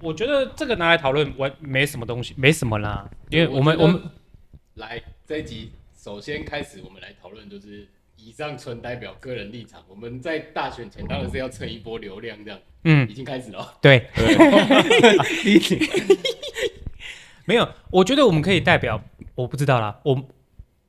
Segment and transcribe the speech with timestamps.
[0.00, 3.10] 就我觉得这个拿来讨论，我没什么东西，没什么啦。
[3.28, 4.02] 因为我们我，我们
[4.74, 7.88] 来这一集，首先开始，我们来讨论就是。
[8.22, 9.80] 以上纯代表个人立场。
[9.88, 12.60] 我们在大选前当然是要蹭一波流量，这样。
[12.84, 13.72] 嗯，已经开始了。
[13.80, 14.08] 对，
[17.46, 17.66] 没有。
[17.90, 19.02] 我觉得我们可以代表，
[19.34, 19.98] 我不知道啦。
[20.02, 20.22] 我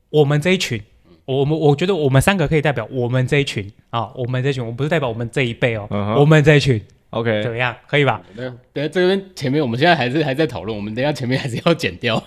[0.10, 0.84] 我们这一群，
[1.24, 4.12] 我们我觉得我们三个可以代表我们这一群啊。
[4.14, 5.88] 我们这一群，我不是代表我们这一辈哦。
[5.90, 6.20] Uh huh.
[6.20, 7.74] 我们这一群，OK，怎么样？
[7.88, 8.22] 可以吧？
[8.36, 10.76] 等下这边前面，我们现在还是还在讨论。
[10.76, 12.22] 我们等下前面还是要剪掉。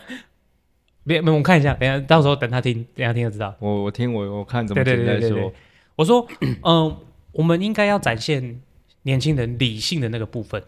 [1.06, 3.54] 别，我们看一下，等下到时候等他听，等下听就知道。
[3.58, 5.04] 我我听我我看怎么再说。
[5.04, 5.52] 对对对
[5.96, 6.96] 我说，嗯、 呃，
[7.32, 8.60] 我们应该要展现
[9.02, 10.62] 年轻人理性的那个部分，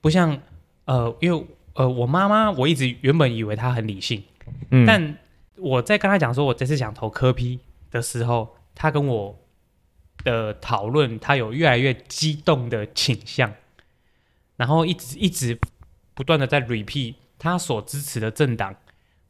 [0.00, 0.38] 不像
[0.84, 4.22] 呃，因为呃，我妈妈我一直原本以为她很理性，
[4.70, 5.16] 嗯，但
[5.56, 7.58] 我在跟她讲说我这次想投科批
[7.90, 9.38] 的时候，她跟我
[10.24, 13.52] 的讨论，他有越来越激动的倾向，
[14.56, 15.58] 然后一直一直
[16.14, 18.74] 不断的在 repeat 他所支持的政党。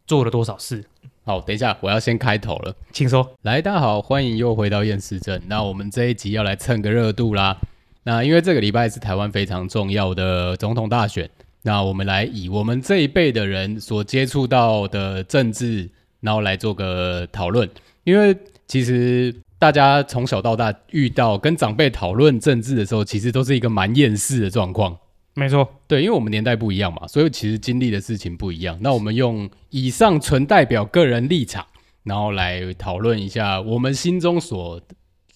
[0.07, 0.83] 做了多少事？
[1.27, 3.31] 好，等一下，我要先开头了，请说。
[3.43, 5.43] 来，大家好，欢迎又回到厌世镇。
[5.49, 7.59] 那我们这一集要来蹭个热度啦。
[8.05, 11.29] 那因为这个礼拜是台湾非常重要的总统大选，
[11.61, 17.69] 那我们来以我们这一辈的人所接触到的政治，然后来做个讨论。
[18.05, 18.35] 因为
[18.67, 24.97] 其实大家从小到大遇到跟长辈讨论政治的时候，其实都是一个蛮厌世的状况。
[25.35, 28.79] 没错，对，因为我们年代不一样嘛，所以其实经历的事情不一样。
[28.81, 31.65] 那我们用以上纯代表个人立场，
[32.05, 34.81] 然后来讨论一下我们心中所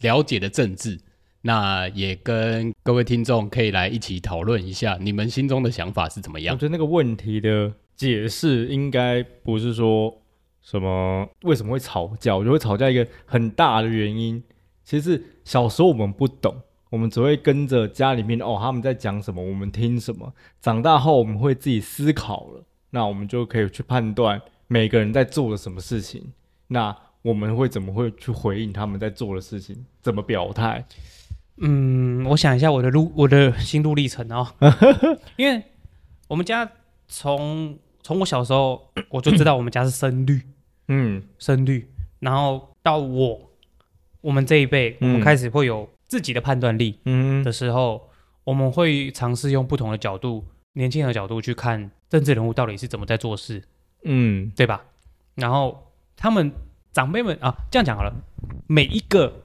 [0.00, 0.98] 了解的政治。
[1.42, 6.54] 那也跟各位听众可以来一起讨论一下，你们心中的想法是怎么样？
[6.54, 10.21] 我觉得那个问题的解释应该不是说
[10.62, 14.42] 什么为什么会吵架，我觉得会吵架一个很大的原因，
[14.84, 16.54] 其实是小时候我们不懂。
[16.90, 20.30] 我们只会跟着家里面哦，他们在讲什么，我们听什么。
[20.60, 26.34] 长大后我们会自己思考了，那我们就可以去判断每个人在做了什么事情。
[26.66, 29.86] 那我们会怎么会去回应他们在做的事情？
[30.02, 30.84] 怎么表态？
[31.56, 34.46] 嗯，我想一下我的路，我的心路历程哦。
[35.36, 35.62] 因为
[36.28, 36.70] 我们家
[37.08, 40.42] 从从我小时候我就知道我们家是深绿，
[40.92, 41.88] 嗯，深绿。
[42.20, 43.50] 然后到我
[44.20, 45.88] 我们这一辈，我们开始会有。
[46.12, 48.08] 自己的判断力嗯的时候，嗯、
[48.44, 50.44] 我们会尝试用不同的角度、
[50.74, 53.62] 年轻人的角度去看政治人物到底是怎么在做事，
[54.04, 54.84] 嗯，对吧？
[55.36, 56.52] 然后他们
[56.92, 58.12] 长辈们啊，这样讲好了，
[58.66, 59.42] 每一个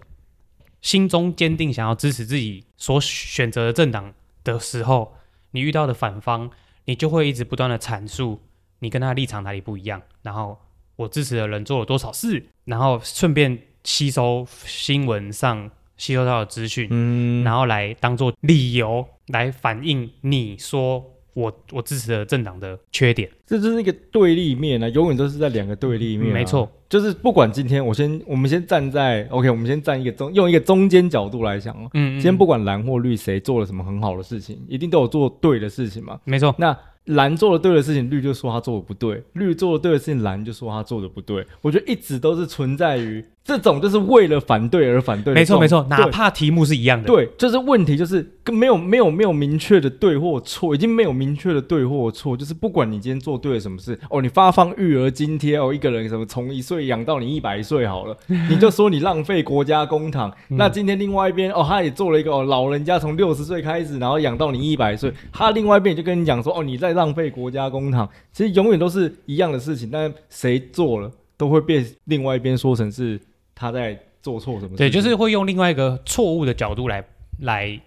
[0.81, 4.13] 心中坚定想要支持自己所选择的政党
[4.43, 5.15] 的时候，
[5.51, 6.51] 你遇到的反方，
[6.83, 8.41] 你就会一直不断的阐述
[8.79, 10.59] 你跟他的立场哪里不一样，然后
[10.97, 15.71] 我支持的人做了多少事，然后顺便吸收新闻上。
[15.99, 21.03] 吸收到的资讯，嗯，然后来当做理由来反映你说
[21.33, 26.33] 我我支持的政党的缺点，这就是一个对立面啊，永远都是在两个对立面啊。
[26.35, 36.19] 没错，就是不管今天我先我们先站在 OK，我们先站一个中用一个中间角度来讲哦，嗯，今天不管蓝或绿谁做了什么很好的事情，一定都有做对的事情嘛。
[36.25, 36.77] 没错，那。
[37.07, 41.45] 蓝做的对的事情，绿就说他做的不对；绿做的对的事情，蓝就说他做的不对。
[41.61, 45.33] 我觉得一直都是存在于这种，就是为了反对而反对。
[45.33, 47.07] 没错没错，哪怕题目是一样的。
[47.07, 52.35] 对，就是问题就是跟没有没有没有明确的对或错，已经没有明确的对或错。
[52.35, 58.17] 就是不管你今天做对了什么事，哦，你发放育儿津贴哦，一个人什么从一岁养到你一百岁好了，
[58.49, 60.29] 你就说你浪费国家公帑。
[60.49, 66.97] 那今天另外一边哦，他也做了一个哦，老人家从六十岁开始，然后养到你一百岁，他另外一边就跟你讲说哦，你在。
[66.97, 73.19] 浪费国家公帑，其实永远都是一样的事情，但谁做了都会被另外一边说成是
[73.57, 74.77] 他在做错什么。
[74.77, 77.03] 对，就是会用另外一个错误的角度来
[77.41, 77.79] 来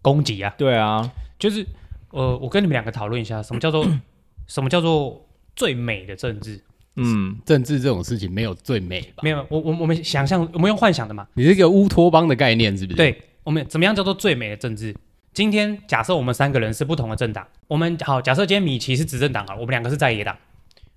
[0.00, 0.54] 攻击啊。
[0.56, 1.66] 对啊，就是
[2.10, 3.84] 呃，我跟你们两个讨论一下，什么叫做
[4.46, 5.26] 什么叫做
[5.56, 6.62] 最美的政治？
[6.94, 9.22] 嗯，政治这种事情没有最美吧？
[9.22, 11.26] 没有，我我我们想象，我们用幻想的嘛。
[11.34, 12.96] 你是一个乌托邦的概念，是不是？
[12.96, 14.96] 对，我们怎么样叫做最美的政治？
[15.34, 20.34] 今天假设我们三个人是不同的政党，我们好，假设今天米奇是执政党啊，我们两个是在野党。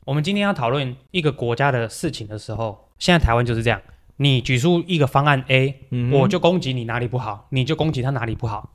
[0.06, 3.82] 我们今天要讨论一个国家的事情的时候，现在台湾就是这样，
[4.22, 8.72] 你举出一个方案 A，嗯，我就攻击你哪里不好，你就攻击他哪里不好。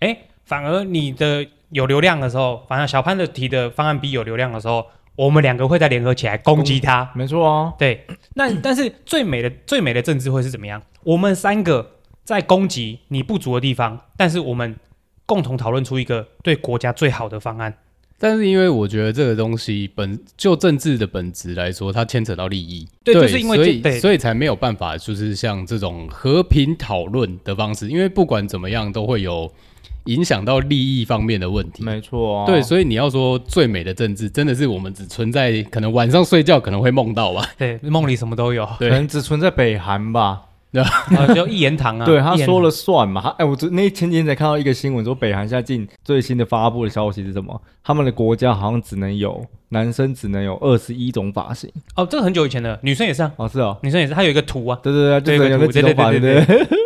[0.00, 4.86] 哎，反而你的有流量的时候，反而小潘的提的方案 B 有流量的时候，
[5.16, 7.10] 我们两个会再联合起来攻击他。
[7.14, 8.06] 没错哦，对。
[8.34, 10.82] 那但是最美的最美的政治会是怎么样？
[11.04, 11.92] 我们三个
[12.24, 14.76] 在攻击你不足的地方，但是我们。
[15.28, 17.76] 共同讨论出一个对国家最好的方案，
[18.20, 29.48] 但是因为我觉得这个东西本就政治的本质来说，它牵扯到利益，对，对就是因为所以对所以才没有办法，就是像这种和平讨论的方式，因为不管怎么样都会有
[30.06, 31.84] 影响到利益方面的问题。
[31.84, 37.46] 没错啊，对，所以你要说最美的政治，真的是我们只存在可能晚上睡觉可能会梦到吧？
[37.56, 40.42] 对，梦里什么都有，可能只存在北韩吧。
[40.70, 40.82] 对
[41.16, 42.04] 啊，就一言堂啊。
[42.04, 43.20] 对，他说了算嘛。
[43.22, 47.60] 他哎，我昨那前几天才看到一个新闻，说北韩现在近最新的发布的消息是什么？
[47.82, 51.70] 他们的国家好像只能有男生只能有二十一种发型。
[51.96, 53.32] 哦，这个很久以前的，女生也是啊。
[53.36, 54.78] 哦，是哦，女生也是，他有一个图啊。
[54.82, 56.68] 对对对，对，有个图，对对对对对。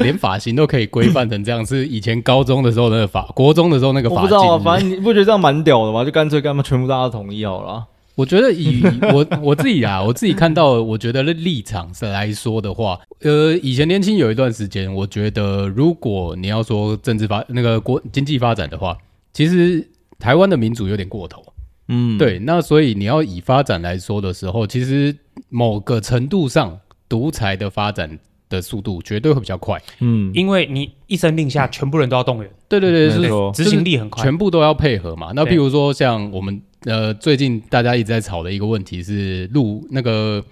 [0.00, 4.22] 连发型都可以规范成这样，是以前高中的时候那个发，国中的时候那个发型。
[4.22, 6.02] 我不知道啊，反正你不觉得这样蛮屌的吗？
[6.02, 7.84] 就干脆干嘛全部大家统一好了。
[8.20, 8.82] 我觉得以
[9.14, 18.94] 我我自己啊，我自己看到，我觉得立场上来说的话，呃，以前年轻有一段时间，我觉得如果你要说政治发那个国经济发展的话，
[19.32, 19.88] 其实
[20.18, 21.42] 台湾的民主有点过头，
[21.88, 25.16] 嗯，对，那所以你要以发展来说的时候，其实
[25.48, 26.78] 某个程度上，
[27.08, 28.18] 独裁的发展
[28.50, 35.32] 的速度绝对会比较快，嗯，因为你一声令下，全部人都要动员，对对对，是执行力很快，全部都要配合嘛。
[35.34, 36.60] 那譬如说像我们。
[36.84, 40.42] 呃，最近大家一直在吵的一个问题是路那个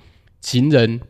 [0.41, 1.01] 行人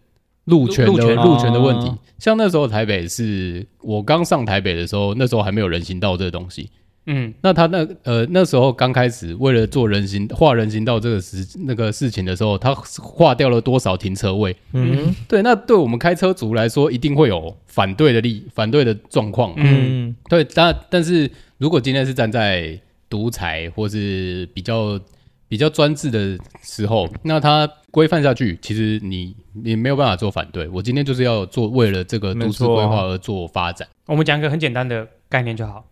[0.45, 1.89] 路权的路权，路权的问题。
[1.89, 6.71] 啊、像那时候台北是我刚上台北的时候，那时候还没有人行道这个东西。
[7.11, 14.55] 嗯，那他那呃那时候刚开始为了做人行画人行道这个事那个事情的时候，他划掉了多少停车位？
[14.75, 19.55] 嗯，对，那对我们开车族来说，一定会有反对的力反对的状况。
[19.57, 25.01] 嗯，对，但但是如果今天是站在独裁或是比较
[25.49, 30.69] 比较专制的时候，那它规范下去，其实你你没有办法做反对。
[30.69, 33.89] 我今天就是要做为了这个都市规划而做发展。
[34.07, 35.87] 我们讲一个很简单的概念就好。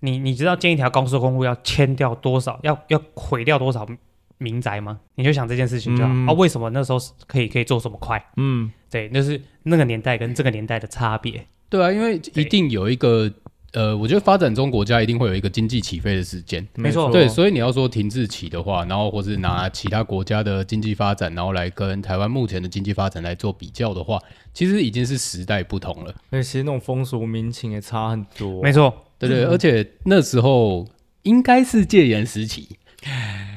[0.00, 3.86] 你你知道建一条高速公路要迁掉多少，要要毁掉多少
[4.38, 5.00] 民宅吗？
[5.14, 6.10] 你就想这件事情就好。
[6.12, 8.22] 嗯、啊，为什么那时候可以可以做这么快？
[8.36, 11.46] 嗯，对，那、就是那个年代跟这个年代的差别。
[11.70, 13.32] 对啊，因为一定有一个。
[13.72, 17.10] 呃，我觉得发展中国家一定会有一个经济起飞的时间，没错。
[17.10, 24.20] 对，所以你要说停滞期的话，然后或是拿其他国家的经济发展，然后来跟台湾目前的经济发展来做比较的话，
[24.52, 26.14] 其实已经是时代不同了。
[26.30, 28.60] 而且其实那种风俗民情也差很多。
[28.60, 30.88] 没错，对对，而且那时候
[31.22, 32.68] 应该是戒严时期。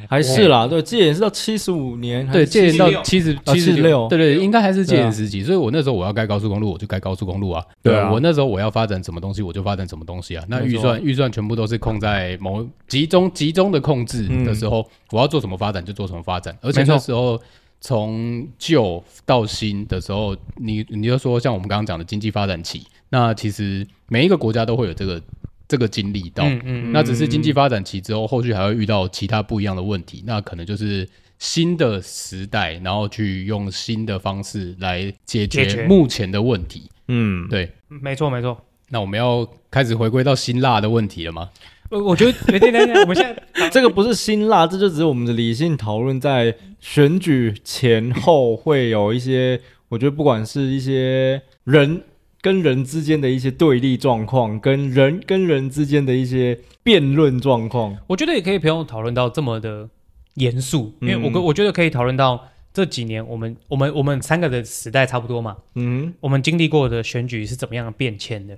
[0.09, 5.43] 还是啦，对，戒严是到七十五年，对，戒严到七十七十六，对对，应该还是戒严时期。
[5.43, 7.63] 所以我那时候我要盖高速公路，我就盖高速公路啊。
[7.81, 10.43] 对啊，我那时候我要发展什么东西，我就发展什么东西啊。
[10.47, 16.57] 那预算预算全部都是控在某集中集中的控制的时候，我要做什么发展就做什么发展。
[16.61, 17.39] 而且那时候
[17.79, 25.21] 从旧到新的时候，你你就说像我们刚刚讲的经济发展期，那其实每一个国家都会有这个。
[25.67, 31.07] 这个经历到，嗯嗯，那只是经济发展期之后，后续还会遇到其他不一样的问题，那可能就是
[31.39, 36.89] 新的时代，然后去用新的方式来解决目前的问题。
[37.07, 38.57] 嗯，对，没错没错。
[38.89, 41.49] 那我们要开始回归到辛辣的问题了吗？
[41.89, 49.59] 我我觉得，等等等，我们现在 这个不是辛辣，这就只是我们的理性讨论，在选举前后会有一些，
[49.89, 52.03] 我觉得不管是一些人。
[52.43, 59.89] 跟人之间的一些对立状况，跟人跟人之间的一些辩论状况，我觉得也可以不用讨论到这么的
[60.33, 68.57] 严肃，因为我我觉得可以讨论到这几年我们我们我们三个的时代差不多嘛，嗯，我们经历过的选举是怎么样的变迁的？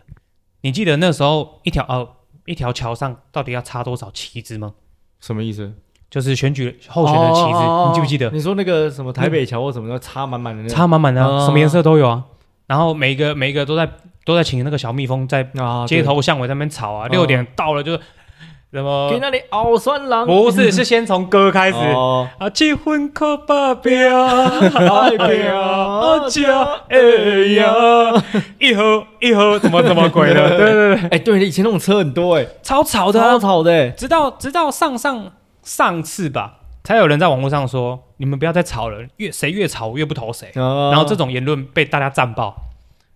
[0.61, 2.09] 你记得那时候一条哦
[2.47, 4.73] 一条桥上到底要插多少旗子吗？
[5.19, 5.71] 什么意思？
[6.09, 8.31] 就是选举候选的旗子，哦、你记不记得？
[8.31, 12.25] 你说那个什么台北桥或什么的插满满的，插满满的，什么颜色都有啊。
[12.67, 13.89] 然后每一个每一个都在
[14.25, 15.47] 都在请那个小蜜蜂在
[15.87, 17.99] 街头巷尾在那边吵啊，六点到了就是
[18.73, 21.77] 什么给那里熬酸狼，不是是先从歌开始。
[21.77, 24.27] 啊，结婚可发表，
[24.69, 26.97] 代表家哎
[27.55, 28.23] 呀，
[28.59, 35.31] 一盒一盒怎么怎么鬼的， 对对对，哎对，以前那种车很多哎，超吵的，超吵的，直到直到上上
[35.63, 36.55] 上次吧，
[36.85, 38.01] 才有人在网络上说。
[38.17, 40.49] 你们不要再吵了，越谁越吵我越不投谁。
[40.55, 42.55] 哦、然后这种言论被大家赞爆，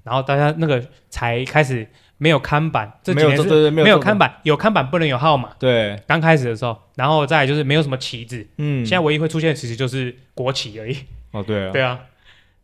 [0.04, 5.52] 然后大家那个才开始没有看板，这几年是没有，没有看板，有看板不能有号码。
[5.58, 8.46] 对，刚开始的时候，然后再就是没有什么旗帜。
[8.58, 10.98] 嗯，现在唯一会出现的其实就是国旗而已。
[11.32, 11.98] 哦，对啊，对啊。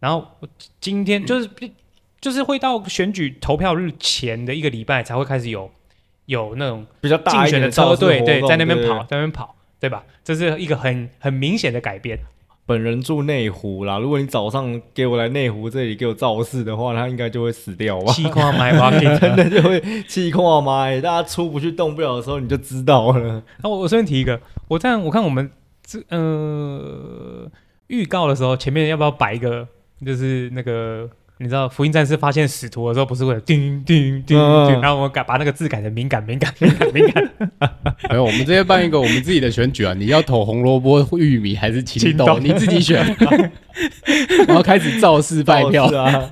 [0.02, 0.28] 然后
[0.82, 1.72] 今天就是、嗯、
[2.20, 5.72] 就是会到选举投票日前的一个礼拜才会开始有
[6.26, 9.56] 有那种比较大竞选的车队对，在那边跑，在那边跑。
[9.86, 10.04] 对吧？
[10.24, 12.18] 这是一个很很明显的改变。
[12.68, 18.12] 本人住内湖啦，如果你早上给我来内湖这里给我造势的话，他应该就会死掉吧？
[18.12, 18.90] 气矿麦吧，
[19.20, 23.44] 真的就会气矿麦，大家出不去动不了的时候，你就知道了。
[23.62, 25.48] 那我我顺便提一个，我这样我看我们
[25.86, 27.48] 这呃
[27.86, 29.68] 预告的时候，前面要不要摆一个，
[30.04, 37.32] 就是那个你知道福音战士发现使徒的时候，不是会有叮叮叮叮，然后我们改把那个字改成敏感敏感敏感敏感。
[38.10, 39.94] 没有， 我们直接办一个我们自己的选举啊！
[39.94, 42.40] 你要投红萝卜、玉米还是青豆？
[42.40, 43.06] 你自己选。
[44.48, 46.32] 然后开始造势拜票啊！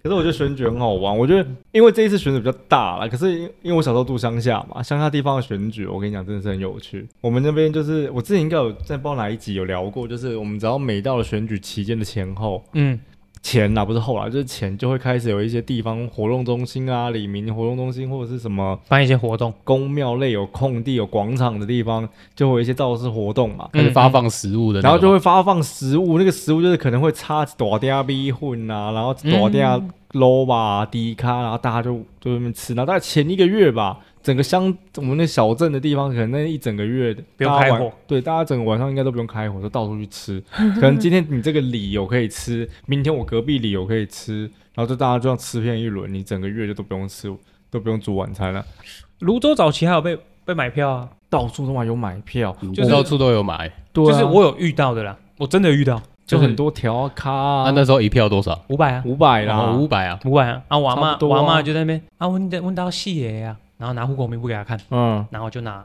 [0.00, 1.18] 可是我觉得选举很好玩。
[1.18, 7.04] 我觉得因为这一次选举比较大了，可是因因为我小时候住乡下嘛，乡下地方的选举，我跟你讲真的是很有趣。
[7.20, 13.00] 我们那边就是我之前应该有在不知道哪一集有聊过，就是我们只要每到了选举期间的前后，嗯。
[13.42, 33.98] 前呐、啊，不是后来，就是前就会开始有一些地方活动中心啊，李明活动中心或者是什么办一些活动，宫庙类有空地有广场的地方，就会有一些造势活动嘛，开始发放食物的，然后就会发放食物，那个食物就是可能会插大嗲米粉啊，然后大嗲肉吧、低卡，然后大家就就在那边吃，然后大概前一个月吧。
[34.28, 40.38] 整个乡，我们那小镇的地方，可能那一整个月不用开火，对，大家整个晚上应该都不用开火，就到处去吃。
[40.52, 44.42] 可能今天你这个里有可以吃，明天我隔壁里有可以吃，
[44.74, 47.34] 然后就大家这样吃遍一轮，你整个月就都不用吃，
[47.70, 48.62] 都不用煮晚餐了。
[49.20, 57.64] 泸州早期还有被被买票啊，到处都还有买票，就是到处都有买，就是我有遇到的啦，我真的遇到，就很多条卡啊。
[57.64, 58.62] 那那时候一票多少？
[58.68, 60.62] 五百啊，五百啦，五百啊，五百啊。
[60.68, 63.56] 啊，我阿嬷，我阿嬷就在那边啊，问的问到细爷呀。
[63.78, 65.84] 然后拿户口名簿给他看，嗯，然后就拿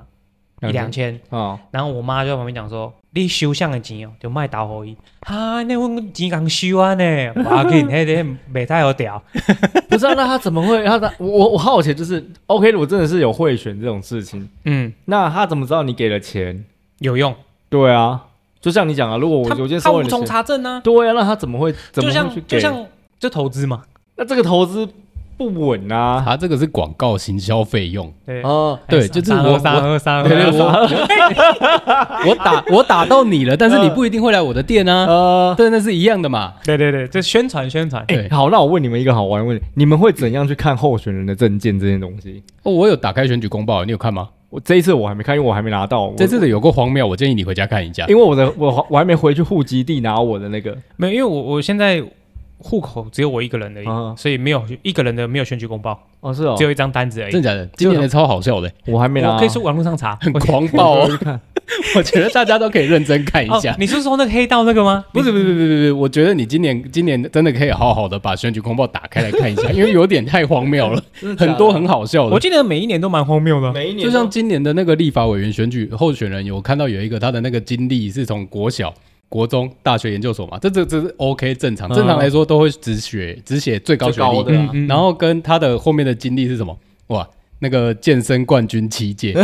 [0.61, 7.03] 一两千，啊，然后我妈就在旁边讲说：“你收像的钱哦，就卖打火伊。”啊，那我钱刚收完呢，
[7.35, 9.21] 我要给那点没太好屌。
[9.89, 10.83] 不知道那他怎么会？
[10.85, 16.65] 他我我好奇就是 OK，我真的是有贿选这种事情，嗯，那他怎么知道你给了钱
[16.99, 17.35] 有用？
[17.69, 18.25] 对啊，
[18.61, 20.81] 就像你讲啊，如果我我今天收了钱，他无从查证呢？
[20.83, 21.73] 对啊，那他怎么会？
[21.91, 22.57] 怎么会去给？
[22.57, 22.85] 就像
[23.19, 23.83] 就投资嘛，
[24.15, 24.87] 那这个投资。
[25.51, 26.21] 不稳啊！
[26.25, 28.11] 他这个是广告行销费用。
[28.25, 29.53] 对哦，对，就是我我
[32.29, 35.05] 我打我打到你了，但是你不一定会来我的店啊。
[35.05, 36.53] 呃，对，那是一样的嘛。
[36.63, 38.03] 对对对，就宣传宣传。
[38.07, 42.43] 哎，好，那我问你们一个好玩的问题：你们会怎样去看候选人的证件这件东西？
[42.63, 44.29] 哦，我有打开选举公报，你有看吗？
[44.49, 46.13] 我这一次我还没看，因为我还没拿到。
[46.15, 48.05] 这次的有够荒谬，我建议你回家看一下。
[48.07, 52.03] 因为我的我我还没回去户籍地拿我的那个，没有，因为我我现在。
[52.63, 57.31] 户口只有我一个人而已，啊、所以没有一个人的没有选举公报哦，是哦，只有一张单子而已。
[57.31, 57.65] 真的假的？
[57.75, 61.19] 今年的超好笑的，我还没拿，我可以去网络上查，很狂暴哦。
[61.95, 63.73] 我觉得大家都可以认真看一下。
[63.73, 65.03] 哦、 你是说那个黑道那个吗？
[65.13, 71.01] 不是不是不是不是，我觉得你今年今年真的可以好好的把选举公报打开来看一下， 因为有点太荒谬了，
[71.37, 72.31] 很多很好笑的。
[72.31, 78.93] 我记得每一年都蛮荒谬的，每一年就像今年的那个立法委员选举候选人，有看到有一个他的那个经历是从国小。
[79.33, 81.91] 国中、大学、研究所嘛，这这这是 OK 正常。
[81.91, 84.53] 正常来说都会只学只写最高学历的，
[84.87, 86.77] 然后跟他的后面的经历是什么？
[87.07, 89.35] 哇，那个健身冠军七届，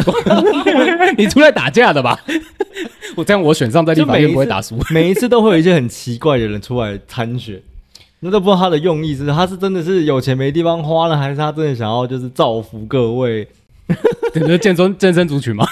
[1.17, 2.19] 你出来打架的吧？
[3.15, 4.77] 我这样我选上在立法院不会打输。
[4.93, 7.59] 每一次都会有一些很奇怪的人出来参选，
[8.19, 13.47] 那都不知道他的用意是他是真的是有钱没地方花了，还是他真的想要就是造福各位？
[14.39, 15.65] 你是健身健身族群吗？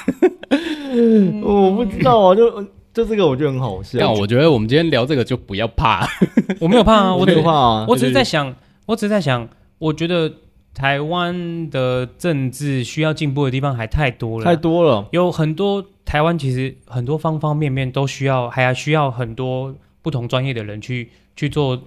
[1.45, 2.65] 我不知道啊，就。
[2.97, 3.99] 就这个我觉得很好笑。
[3.99, 6.07] 但我觉得我们今天聊这个就不要怕，
[6.59, 8.55] 我没有怕啊， 我没有怕啊，我只是在想，
[8.87, 10.33] 我只是在想，我觉得
[10.73, 21.79] 台湾的政治需要进步的地方还太多了，太多了，有很多台湾其实很多方方面面都需要，还要需要很多不同专业的人去去做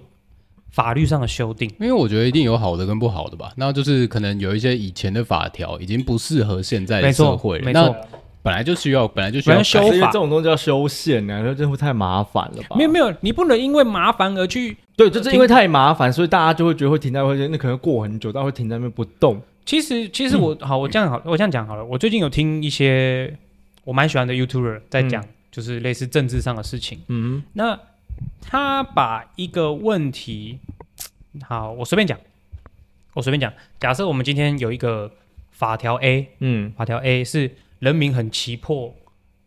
[0.69, 1.69] 法律上的修订。
[1.79, 7.93] 因为我觉得一定有好的跟不好的吧，那就是可能有一些以前的法条已经不适合现在的社会了，没错。
[8.43, 12.75] 本来就需要，本来就需要修法，这种东西叫修宪呢，那这会太麻烦了吧？
[12.75, 14.75] 没有没有，你不能因为麻烦而去。
[14.95, 19.39] 对，就是因为太麻烦，所以大家就会觉得会停在会，那可能过很久，大家会停在那边不动。
[19.63, 21.85] 其实其实我、嗯、好，我这样好，我这样讲好了。
[21.85, 23.35] 我最近有听一些
[23.83, 26.99] 我蛮喜欢的 YouTuber 在讲，就是类似政治上的事情。
[27.07, 27.79] 嗯，那
[28.41, 30.57] 他把一个问题，
[31.47, 32.17] 好，我随便讲，
[33.13, 33.53] 我随便讲。
[33.79, 35.11] 假设我们今天有一个
[35.51, 37.51] 法条 A，嗯，法条 A 是。
[37.81, 38.95] 人民很急迫、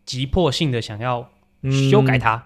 [0.05, 1.31] 急迫性的想要
[1.89, 2.43] 修改它，嗯、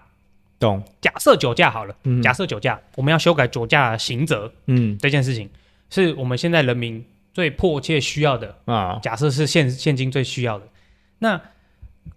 [0.60, 0.84] 懂？
[1.00, 5.50] 假设酒驾好了，嗯、假设酒驾，我们要修改酒驾刑责，嗯，这件事情
[5.90, 7.04] 是我们现在人民
[7.34, 9.00] 最迫切需要的啊。
[9.02, 10.68] 假设是现现今最需要的，
[11.18, 11.40] 那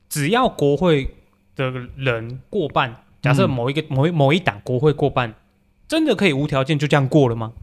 [0.08, 1.16] 只要国会
[1.56, 5.34] 的人过半，假设某一个、嗯、某一某一党国会过半，
[5.88, 7.54] 真的可以无条件就这样过了吗？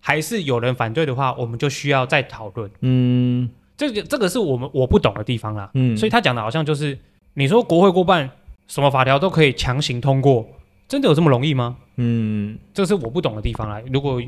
[0.00, 2.70] 还是有人反对的话，我们就需要再讨论？
[2.80, 3.50] 嗯。
[3.78, 6.98] 这个这个是我们我不懂的地方啦，嗯，所以他讲的好像就是
[7.34, 8.28] 你说国会过半，
[8.66, 10.44] 什么法条都可以强行通过，
[10.88, 11.76] 真的有这么容易吗？
[11.94, 13.80] 嗯，这是我不懂的地方啦。
[13.92, 14.20] 如果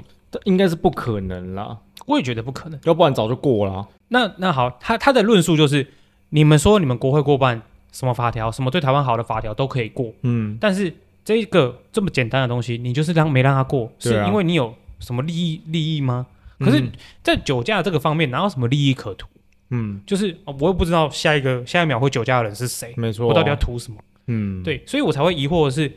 [0.45, 1.77] 应该是不可能啦，
[2.07, 3.89] 我也觉得不可能，要不然早就过了。
[4.09, 5.85] 那那好，他他的论述就是，
[6.29, 16.29] 你们说你们国会过半，什么法条，什么对台湾好的法条都可以过，嗯，但是这个这么简单的东西，你就是让没让他过，啊、是因为你有什么利益利益吗？
[16.61, 16.85] 可是，
[17.23, 19.27] 在酒驾这个方面，哪有什么利益可图？
[19.71, 23.99] 嗯，就是我又不知道下一个下一秒会酒驾的人是谁，没错，我到底要图什么？
[24.27, 25.91] 嗯，对，所以我才会疑惑的是，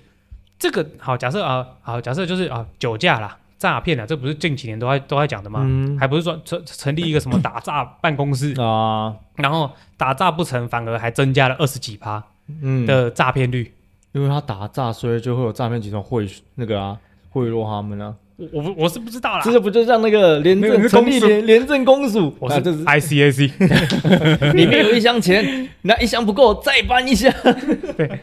[0.57, 5.61] 这个好假设啊，好假设就是啊，酒驾啦、诈骗啦，这不是近几年都在都在讲的吗？
[5.63, 12.23] 嗯、还不是说成成立一个什么打诈办公室啊， 然后打诈不成，反而还增加了二十几趴
[12.61, 13.73] 嗯的诈骗率，
[14.11, 16.99] 因为他打诈，所以就会有诈骗集团贿那个啊
[17.29, 18.15] 贿赂他们啊。
[18.35, 23.51] 我我我是不知道啦，这个不就像那个廉政成立廉廉政公署，我是 ICAC，
[24.53, 27.31] 里面有一箱钱，那一箱不够，再搬一箱。
[27.95, 28.19] 对，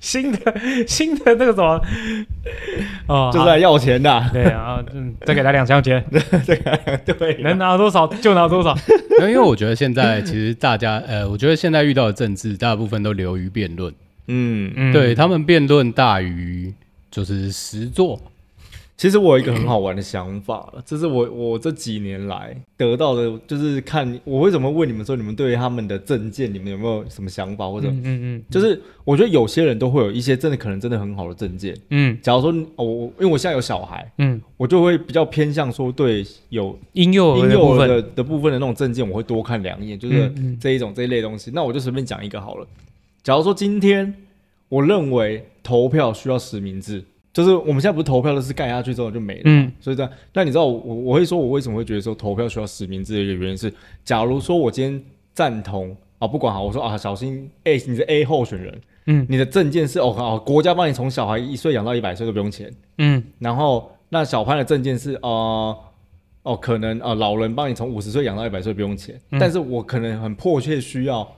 [0.00, 0.38] 新的
[0.88, 1.80] 新的那个什么，
[3.06, 4.30] 哦， 就是来要钱的。
[4.32, 8.76] 对啊，嗯，再给他两箱钱，对对，能拿多少就拿多少。
[9.20, 13.94] 因为我觉得现在其实大家，呃，我觉得现在遇到的政治大部分都流于辩论，
[14.26, 16.74] 嗯嗯，对他们辩论大于
[17.08, 18.20] 就是实作。
[18.96, 32.86] 其实我有一个很好玩的想法，这是我我这几年来得到的，就是看我为什么问你们说，你们对于他们的证件，你们有没有什么想法，或者，嗯嗯，就是我觉得有些人都会有一些真的可能真的很好的证件，嗯，假如说我
[33.18, 41.50] 因为我现在有小孩，嗯，我就会比较偏向说对有婴幼儿婴幼儿的的部分的那种证件，我会多看两眼，就是这一种这一类东西。
[41.52, 42.66] 那我就随便讲一个好了，
[43.24, 44.14] 假如说今天
[44.68, 47.02] 我认为投票需要实名制。
[47.34, 50.10] 就是我们现在不是投票的是盖下去之后就没了，嗯，所以这样。
[50.32, 53.70] 那你知道我我会说，我为什么会觉得说投票需要实名制的一个原因是，
[54.04, 65.76] 假如说我今天赞同啊，不管好，我说啊，小心 A，你是 A 候选人，嗯，你的证件是哦好，国家帮你从小孩一岁养到一百岁都不用钱，嗯，然后那小潘的证件是呃
[66.44, 71.28] 哦可能啊老人帮你从五十岁养到一百岁不用钱，嗯，但是我可能很迫切需要，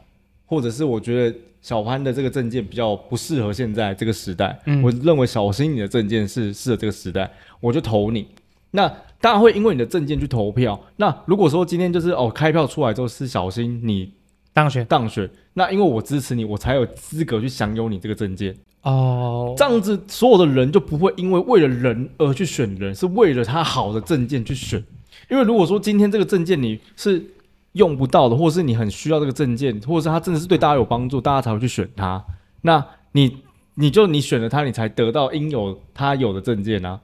[0.44, 1.38] 或者是我觉得。
[1.66, 8.24] 小潘的这个证件比较不适合现在这个时代，嗯，我认为小新你的证件是适合这个时代，我就投你。
[8.70, 8.86] 那
[9.20, 10.80] 大家会因为你的证件去投票。
[10.94, 14.12] 那如果说今天就是哦开票出来之后是小新你
[14.52, 19.52] 当选当选，那因为我支持你，我才有资格去享有你这个证件哦。
[19.58, 24.80] 这样子所有的人就不会因为为了人而去选人，是为了他好的证件去选。
[25.28, 27.32] 因为如果说今天这个证件你是。
[27.76, 32.22] 用不到的，或是你很需要这个证件，或者是他真的是对大家有帮助，大家才会去选他。
[32.62, 33.36] 那你，
[33.74, 36.98] 你就你选了他，你才得到应有他有的证件啊。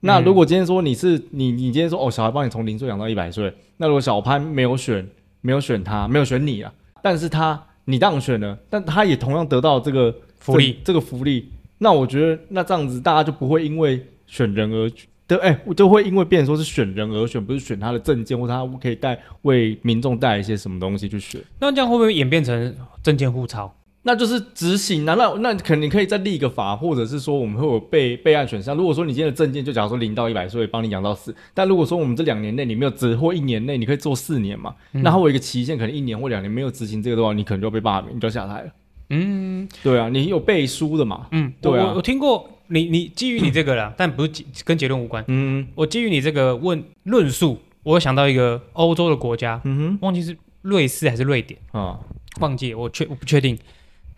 [0.00, 5.08] 那如果今天说你是你，你今天说哦，小孩帮你从零岁养到一百岁，那如果小潘没有选，
[5.40, 14.90] 没有选他，没有选你啊，但是他你当选了，但他也同样得到这个福利，这个福利，那我觉得那这样子大家就不会因为选人而。
[15.28, 21.40] 对，哎，我就会因为变成说是选人而选，不是选他的证件，或者他可以带为民众带来一些什么东西去选。
[21.58, 23.74] 那这样会不会演变成证件互抄？
[24.02, 28.76] 那就是执行啊，那那肯定可以再立一个法，或者是说我们会有备备案选项。
[28.76, 38.70] 如果说你今天的证件就假如说零到一百岁帮你养到四，但如果说我们这两年内你没有执或一年内你可以做四年嘛，嗯、那它有一个期限，可能一年或两年没有执行这个的话，你可能就要被罢免，你就要下台了。
[39.10, 41.26] 嗯，对啊，你有背书的嘛？
[41.32, 42.48] 嗯，对啊，我，我听过。
[42.68, 44.30] 你你基于你这个啦， 但不是
[44.64, 45.24] 跟结论无关。
[45.28, 51.98] 嗯，我基于你这个问论述，我想到一个欧洲的国家，嗯哼，忘记是瑞士还是瑞典啊？
[52.40, 53.58] 忘记我确我不确定。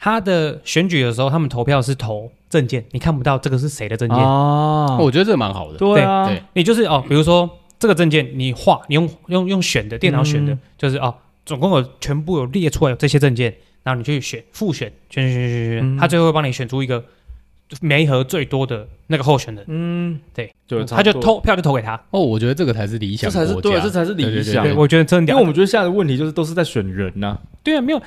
[0.01, 4.97] 他的选举的时候，他们投票是投证件，你看不到这个是谁的证件哦？
[5.01, 5.79] 我觉得这蛮好的。
[5.79, 17.05] 对啊，对，你就是哦，比如说这个证件你画，你用用用选的电脑选的，就是哦，总共有全部有列出来有这些证件，然后你去选复选，选选选选选，他最后会帮你选出一个。
[17.81, 22.01] 媒合最多的那个候选人，嗯，对，就他就投票就投给他。
[22.11, 24.65] 哦，我觉得这个才是理想，这才是对，这才是理想。
[24.65, 27.39] 对，我觉得真的，因为我们觉得现在的问题就是都是在选人呐。
[27.63, 28.03] 对啊，没有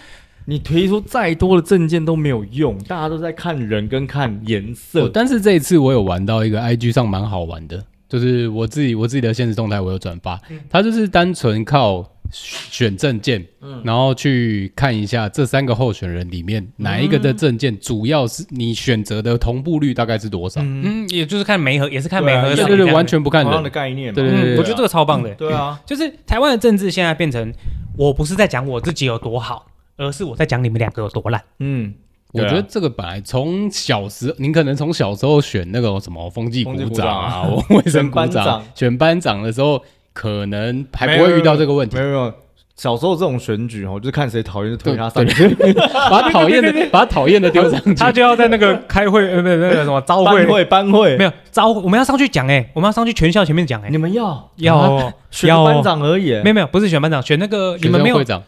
[0.45, 5.09] 你提出再多的证件都没有用，大家都在看人跟看颜色。
[5.13, 12.09] 但是这一次我有玩到一个 IG 上蛮好玩的，就是我自己我自己的现实动态我有转发，他就是单纯靠。
[12.31, 20.61] 选证件，嗯，然后去看一下这三个候选人里面哪一个的证件，主要是你选择的同步率大概是多少？
[20.63, 24.13] 嗯，也就是看媒合，也是看媒合，对对对，完全不看人的概念。
[24.13, 25.33] 对对对，我觉得这个超棒的。
[25.35, 27.53] 对啊，就是台湾的政治现在变成，
[27.97, 29.67] 我不是在讲我自己有多好，
[29.97, 31.43] 而是我在讲你们两个有多烂。
[31.59, 31.93] 嗯，
[32.31, 39.83] 我觉得这个本来从小时，您可能从小时候选那个什么风纪股长啊，卫生股长，选班长的时候。
[40.13, 41.95] 可能还不会遇到这个问题。
[41.97, 42.33] 没有没有，
[42.75, 45.47] 小时候这种选举哦，就是看谁讨厌就推他上去，
[46.09, 47.93] 把讨厌的把讨厌的丢上去。
[47.95, 50.65] 他就要在那个开会呃，那个什么招会。
[50.65, 53.89] 班会没有招，我们要上去讲哎，我们要上去全校前面讲哎。
[53.89, 54.49] 你们要。
[54.57, 55.13] 要。
[55.29, 56.31] 选班长而已。
[56.41, 58.41] 没有没有，不是选班长，选那个你们没有会长，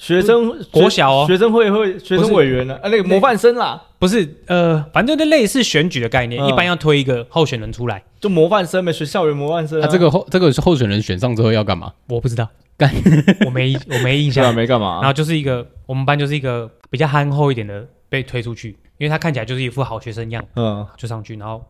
[0.00, 2.74] 学生国小哦，学生会会学生委员呢？
[2.76, 9.78] 啊，那个模范生啦，不是呃，反正就类似选举的概念，一般要推一个候选人出来，就模范生呗，学校园模范生。
[9.82, 11.92] 啊，这个候这个候选人选上之后要干嘛？
[12.08, 12.90] 我不知道，干，
[13.44, 15.00] 我没我没印象，没干嘛。
[15.02, 21.62] 然后就是一个我们班就是一个比较憨厚一点的被推出去，因为他看起来就是一副好学生样，嗯，就上去，然后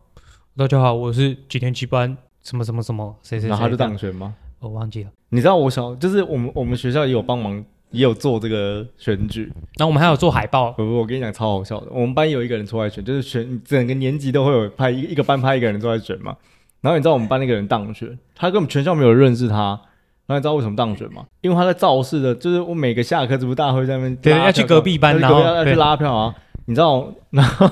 [0.55, 4.33] 大家好，我是几年级班什么什么什么谁谁，然后他就当选吗？
[4.61, 5.09] 我忘记了。
[5.27, 7.61] 你知道我小就是我们我们学校也有帮忙。
[7.91, 10.71] 也有做这个选举，然后我们还有做海报。
[10.71, 11.87] 不不，我跟你讲超好笑的。
[11.91, 16.35] 我们班有一个人出来选，就是选整个年级都会有派一一个班派一个人出来选嘛。
[16.81, 19.79] 然后你知道我们班那个人当选，他根本全校没有认识他。
[20.25, 21.25] 然后你知道为什么当选吗？
[21.41, 26.33] 因为他在造势的，就是我每个下课，这不大会在那边对，要去隔壁班，然后要去拉票啊。
[26.65, 27.69] 你知道，然 后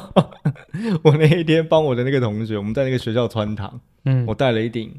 [1.03, 4.91] 我那一天帮我的那个同学，我们在那个学校穿堂，嗯，我戴了一顶。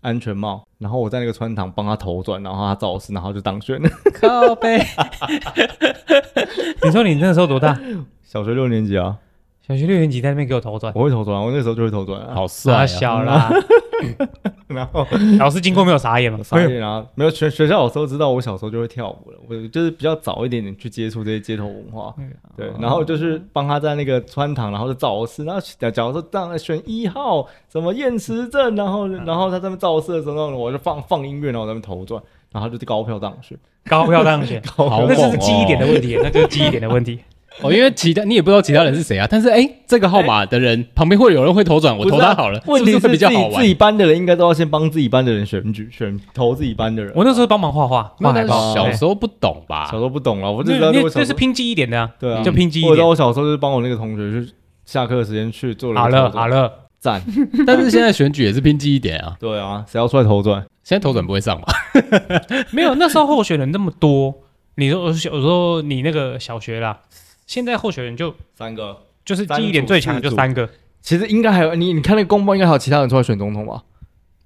[0.00, 3.88] 安全帽，然后我在那个穿堂帮他头转，然后他造势，然后就当选了。
[4.14, 4.78] 靠背，
[6.82, 7.78] 你说你那时候多大？
[8.22, 9.18] 小学六年级啊。
[9.66, 12.86] 小学六年级在那边给我投转，我会投转，我那时候就会投转，好帅啊！
[12.86, 13.48] 小啦，
[14.66, 15.06] 然后
[15.38, 16.40] 老师经过没有傻眼吗？
[16.42, 17.06] 傻眼啊！
[17.14, 22.12] 没有，学学校老师都知道我小时候就会跳舞了，我就是比较早一点点去接触这些街头文化，
[22.56, 32.20] 对，然后就是帮他在那个穿堂，然后就造势，然后假假如说当选一号什么厌食症，然后然后他在那边造势的时候，我就放放音乐，然后在那边投转，
[32.50, 37.20] 然后就是高票当选，高票当选， 那是记忆点的问题，那就是记忆点的问题。
[37.62, 42.60] 哦，因为其他你也不知道其他人是谁啊，但是哎，这个号码的人旁边会有人会投转，我投他好了。
[42.66, 43.60] 问题是比较好玩。
[43.60, 47.12] 自己班的人应该都要先帮自己班的人选举，选投自己班的人。
[47.14, 48.74] 我那时候帮忙画画，画海报。
[48.74, 49.86] 小时候不懂吧？
[49.86, 52.10] 小时候不懂了，我就知道这是拼记忆点的啊。
[52.18, 52.90] 对啊，就拼记忆点。
[52.90, 54.52] 我知道我小时候就是帮我那个同学去
[54.84, 56.00] 下课的时间去做了。
[56.00, 57.22] 好了好了，赞。
[57.66, 59.36] 但是现在选举也是拼记忆点啊。
[59.38, 60.64] 对啊，谁要出来投转？
[60.82, 61.66] 现在投转不会上吧？
[62.72, 64.34] 没有，那时候候选人那么多。
[64.76, 67.00] 你说我小时候你那个小学啦。
[67.50, 70.70] 现在候选人就三个，就是记忆点最强的就三个。
[71.02, 73.82] 其实应该还有你，你看那个公报，应该还有其他人出来选总统吧？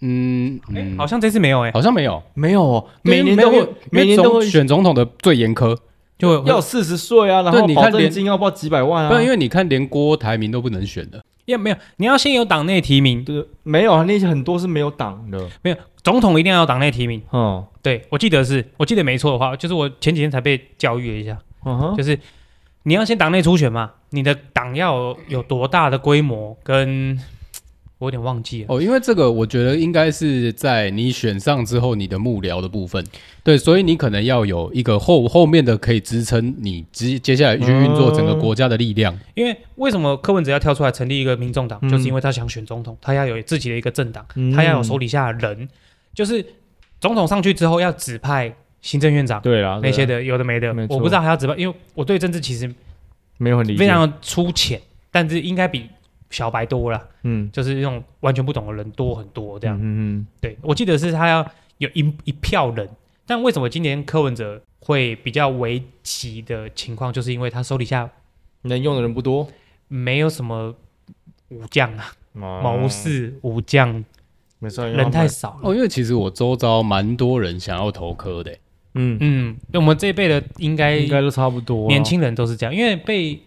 [0.01, 2.87] 嗯，哎，好像这次没有哎，好像没有，没有哦。
[3.03, 4.67] 每年都会，每年都会选。
[4.67, 5.77] 总统的最严苛，
[6.19, 9.11] 就要四十岁啊，然后你看年金要报几百万啊。
[9.11, 17.21] 不，因为你看连郭台铭都不能选的，也没有，你要先有党内提名，对，没有啊，那些很多是没有党的，没有总统一定要有党内提名。
[17.29, 21.37] 哦，对，我记得是，我记得没错的话，就是我前几天才被教育了一下，
[21.67, 21.95] 嗯哼。
[21.99, 22.19] 就是。
[22.85, 23.93] 你要先党内初选嘛？
[24.11, 26.57] 你的党要有，有多大的规模？
[26.63, 27.19] 跟
[27.99, 33.03] 我有点忘记了哦，因为这个我觉得应该是在你选上之后，你的幕僚的部分，
[33.43, 39.19] 对，所以你可能要有一个后后面的可以支撑你接接下来去运作整个国家的力量。
[39.33, 41.81] 因为为什么柯文哲要跳出来成立一个民众党？
[41.89, 45.67] 就是因为他想选总统，他要有自己的一个政党，他要有手底下的人，
[46.13, 46.45] 就是
[47.01, 48.55] 总统上去之后要指派。
[48.85, 52.71] 行政院长对啦，那些的有的没的，我不知道还要怎么，因为我对政治其实
[53.39, 54.79] 没有很理解，非常粗浅，
[55.11, 55.89] 但是应该比
[56.29, 62.87] 小白多了，嗯，就是那种完全不懂的人多很多这样，嗯嗯，对，我记得是他要有一一票人，
[63.27, 68.11] 但为什么今年柯文哲会比较危急的情况，就是因为他手底下
[68.63, 69.49] 能用的人不多，
[69.89, 70.75] 没有什么
[71.49, 74.05] 武将啊，谋士武将，
[74.59, 78.55] 没错，人太少哦，因为其实我周遭蛮多人想要投科的。
[78.95, 79.19] 嗯。
[79.21, 83.39] 嗯，我们这一辈的应该应该都差不多，年轻人都是这样，因为被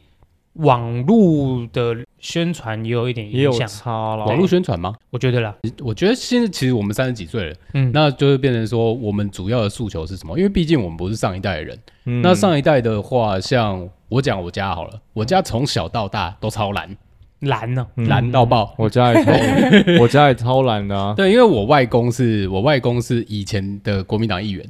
[0.53, 4.25] 网络的宣传也有一点影响，差了。
[4.25, 4.95] 网络宣传吗？
[5.11, 10.35] 我觉得啦，我觉得现在其实我们三十几岁了，嗯，那就是变成说，我们主要的诉求是什么？
[10.35, 16.89] 因为毕竟我们不是上一代的人，嗯，那上一代的话，像我讲我家好了，我家从小到大都超蓝，
[17.41, 19.31] 蓝呢，蓝到爆，我家也超，
[20.01, 21.13] 我家也超蓝的啊。
[21.15, 24.67] 对，因为我外公是我外公是以前的国民党议员。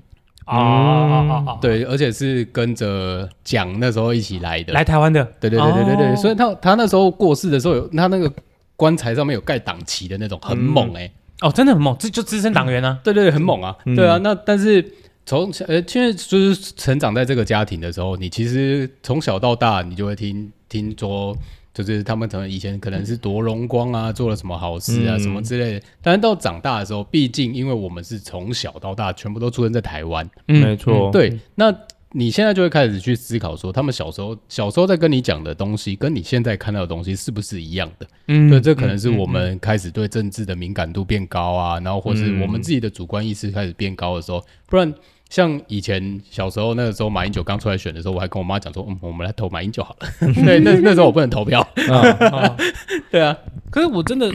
[0.47, 1.57] 啊啊啊！
[1.62, 5.23] 对，而且是跟着蒋那时候一起来的，来台湾的。
[5.39, 8.31] 对对对对对对，所以他他那时候过世的时候，有他那个
[8.75, 11.12] 棺材上面有盖党旗的那种，很猛哎。
[11.41, 12.97] 哦，真的很猛，这就资深党员啊。
[13.03, 13.75] 对对，很猛啊。
[13.95, 14.83] 对啊，那但是
[15.25, 21.38] 从呃，因为就是成长在这个家庭的时候，你其实从小到大，你就会听听说。
[21.83, 25.85] 就是他们可能以前可能是夺荣光啊，做了什么好事啊，什么之类的。
[26.01, 31.11] 但是到长大的时候，毕竟因为我们是从小到大全部都出生在台湾，没错。
[31.11, 31.73] 对，那
[32.11, 38.07] 你现在就会开始去思考说，他们小时候小时候在跟你讲的东西，跟你现在看到的东西是不是一样的？
[38.27, 44.93] 嗯，对，这可能是我们开始对政治的敏感度变高啊，然后或是我们自己的主观意识开始变高的时候，不然。
[45.29, 50.07] 像以前小时候那个时候，马英九刚出来选的时候，我还跟我妈讲说：“嗯，我们来投马英九好了。
[50.45, 51.67] ”对，那那时候我不能投票。
[53.11, 53.37] 对啊，
[53.69, 54.31] 可是我真的，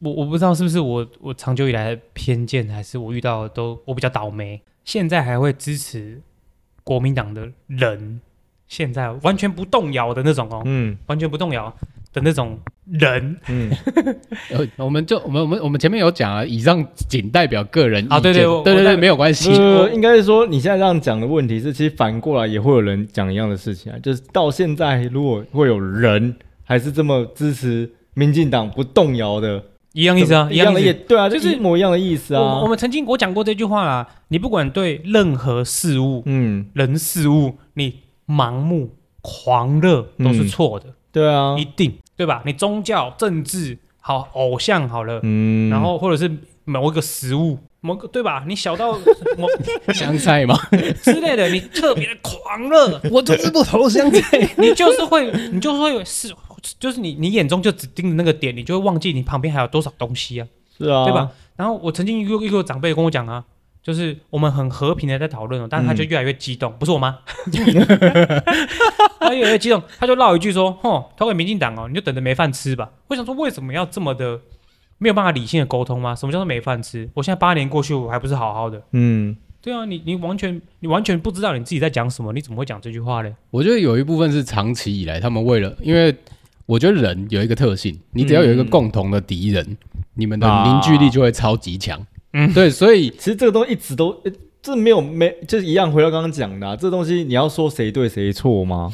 [0.00, 6.22] 我我不知道是不是我我长久以来的偏见，还是我遇到的都我比较倒霉，现在还会支持
[6.82, 8.20] 国民党的人
[8.66, 11.74] 现在完全不动摇的那种哦，嗯，完全不动摇
[12.12, 12.58] 的那种
[12.90, 13.70] 人，嗯，
[14.50, 19.50] 呃， 我们就我们我们我们前面有讲啊，以上仅代表个人啊，对对对对对，没有关系。
[19.52, 29.62] 呃，应该是说你现在这样讲的问题是，其实反过来也会有人讲一样的事情啊，就是到现在如果会有人还是这么支持民进党不动摇的。
[29.92, 32.40] 一样意思啊，一样的意思，对啊，就是一模一样的意思啊。
[32.40, 37.94] 我，我们曾经我讲过这句话啦，你不管对任何事物，嗯，人事物，你
[38.28, 40.94] 盲目狂热都是错的，嗯。
[41.12, 42.42] 对啊，一定对吧？
[42.44, 46.30] 你宗教、政治好，偶像好了，嗯，然后或者是
[46.64, 48.44] 某一个食物，某个对吧？
[48.46, 48.92] 你小到
[49.36, 49.46] 某
[49.94, 50.58] 香菜嘛
[51.02, 56.34] 之类的，你特别的狂热，我就是不投香菜， 你就是会，你就是会是。
[56.78, 60.46] 就是你，你眼中就只盯着那个点，你就会忘记你旁边还有多少东西啊？
[60.76, 61.30] 是啊，对吧？
[61.56, 63.42] 然后我曾经一个一个长辈跟我讲啊，
[63.82, 67.18] 就是我们很和平的在讨论哦，但是他就越来越激动，嗯、不是我吗？
[69.18, 74.40] 他越来越激动，他就唠一句说：“吼，投给民进党哦，你就等着没饭吃吧。”我想说，为什么要这么的
[74.98, 76.14] 没有办法理性的沟通吗？
[76.14, 77.08] 什么叫做没饭吃？
[77.14, 78.82] 我现在八年过去，我还不是好好的？
[78.92, 79.36] 嗯。
[79.62, 83.30] 对啊，你你完全你完全不知道你自己在讲什么，你怎么会讲这句话呢？
[83.50, 86.14] 我觉得有一部分是长期以来他们为了因为。
[86.66, 89.76] 我觉得人有一个特性，你只要有一个共同的敌人，嗯、
[90.14, 92.00] 你们的凝聚力就会超级强。
[92.32, 94.22] 嗯，对，所以其实这个东西一直都，
[94.62, 95.90] 这没有没就是一样。
[95.90, 98.92] 回到刚刚讲的、啊，这东西你要说谁对谁错吗？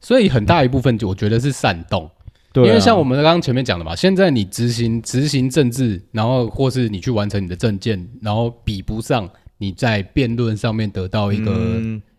[0.00, 2.08] 所以很大一部分就我觉得是煽动。
[2.52, 11.50] 对、啊，因为像我们刚刚前面讲的嘛，现在你执行执行政治，然后或是你去完成你的政见，然后比不上你在辩论上面得到一个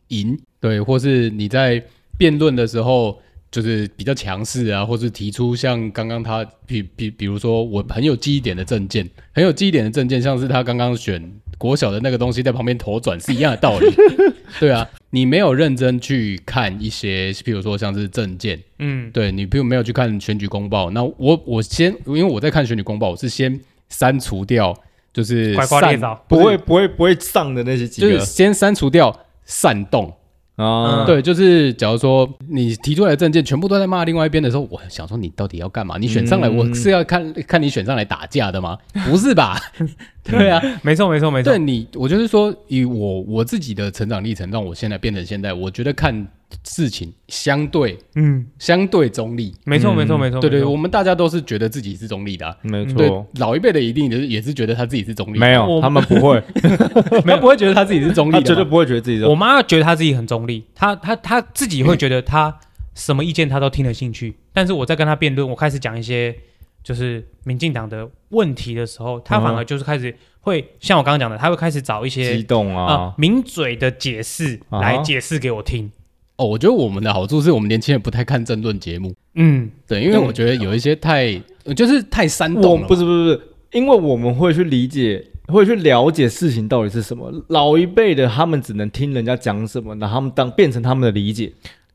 [0.09, 1.81] 赢、嗯，对，或是你在
[2.17, 3.19] 辩论的时候。
[3.49, 13.87] 就是比较强势啊，或是提出像刚刚他比比比如说我很有记忆点的证件，很有记忆点的证件，像是他刚刚选国小的那个东西在旁边头转是一样的道理。
[14.59, 24.73] 对啊，你没有认真去看一些，譬如说像是证件，嗯，对你譬如没有去看选举公报，那我我先因为我在看选举公报，我是先删除掉
[25.13, 30.13] 就是散不会不会不会上的那些几个，就是先删除掉煽动。
[30.57, 35.97] 啊、嗯，对，就是假如说你提出来的证件全部都在骂另外一边的时候，我想说你到底要干嘛？
[35.99, 38.77] 你选上来，我是要看看你选上来打架的吗？
[39.07, 39.59] 不是吧？
[40.25, 41.51] 对啊，没错，没错，没错。
[41.53, 46.27] 对你，我就是说，以我我自己的成长历程，让我现在变成现在，我觉得看。
[46.63, 53.25] 事情相对，嗯，相对中立，没错，没错，没错，对对，我们大家都是觉得自己是中立的，没错。
[53.35, 56.41] 老一辈的一定也是也是觉得他自己是中立，没有，他们不会，
[57.25, 59.23] 他不会觉得他自己是中立，绝对不会觉得自己。
[59.23, 62.59] 我妈觉得她自己很中立，她她她自己会觉得她
[62.95, 66.35] 什么意见她都听得进去，但是我在跟她辩论，我开始讲一些
[66.83, 75.91] 就是民进党的问题的时候，她反而就是开始会像我刚刚讲的，她会开始找一些激动啊，名嘴的解释来解释给我听。
[76.37, 79.13] 哦，我觉得我们的好处是我们年轻人不太看政论节目。
[79.33, 81.33] 嗯，对，因为我觉得有一些太，
[81.75, 82.87] 就是太煽动了。
[82.87, 87.31] 不是不是不是，因为我们会去理解，会去了解事情到底是什么。
[87.49, 91.51] 老一辈的他们只能听人家讲什么，那他们当变成他们的理解。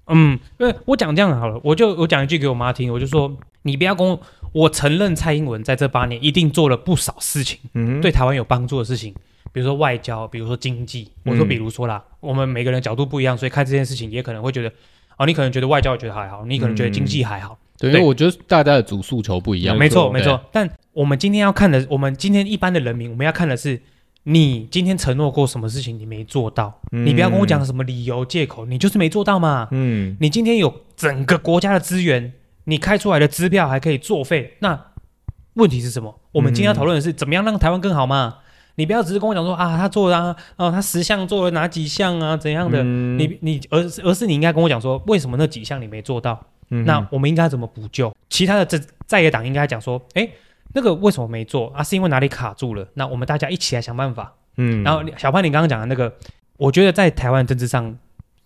[0.09, 4.21] 嗯，因为我讲这样好了，我就我讲一句给我妈听，我就说你不要跟我，
[4.53, 9.15] 我承认蔡英文在这八年一定做了不少事情，嗯，对台湾有帮助的事情。
[9.53, 14.73] 比如说外交，比如说经济，我说比如说啦，嗯、我们每个人角度不一样，所以看这件事情也可能会觉得，
[15.19, 20.41] 哦，你可能觉得外交觉得还好，你可能觉得经济还好，嗯、对，对，因为我觉得大家的主诉求不一样，没错没错。
[20.51, 23.81] 但我们今天要看的，我们今天一般的人民，我们要看的是，
[24.23, 29.69] 你今天承诺过什么事情，你没做到，嗯、你不要跟我讲什么理由借口，你就是没做到嘛。
[29.71, 32.33] 嗯，你今天有整个国家的资源，
[32.65, 34.81] 你开出来的支票还可以作废，那
[35.55, 36.21] 问题是什么？
[36.33, 38.38] 我们今天要讨论的是怎么样让台湾更好嘛。
[38.77, 42.83] 你不要只是跟我讲说啊，他做了啊，哦，他十项做了哪几项啊，怎样的？
[42.83, 46.41] 嗯、你你而而是你应该跟我讲说，为什么那几项你没做到？
[46.71, 48.11] 嗯、那我们应该怎么补救？
[48.31, 50.27] 其他的在在野党应该讲说，哎，
[50.73, 51.83] 那个为什么没做啊？
[51.83, 52.89] 是因为哪里卡住了？
[52.95, 54.33] 那我们大家一起来想办法。
[54.57, 56.11] 嗯，然后小潘，你刚刚讲的那个，
[56.57, 57.95] 我觉得在台湾政治上，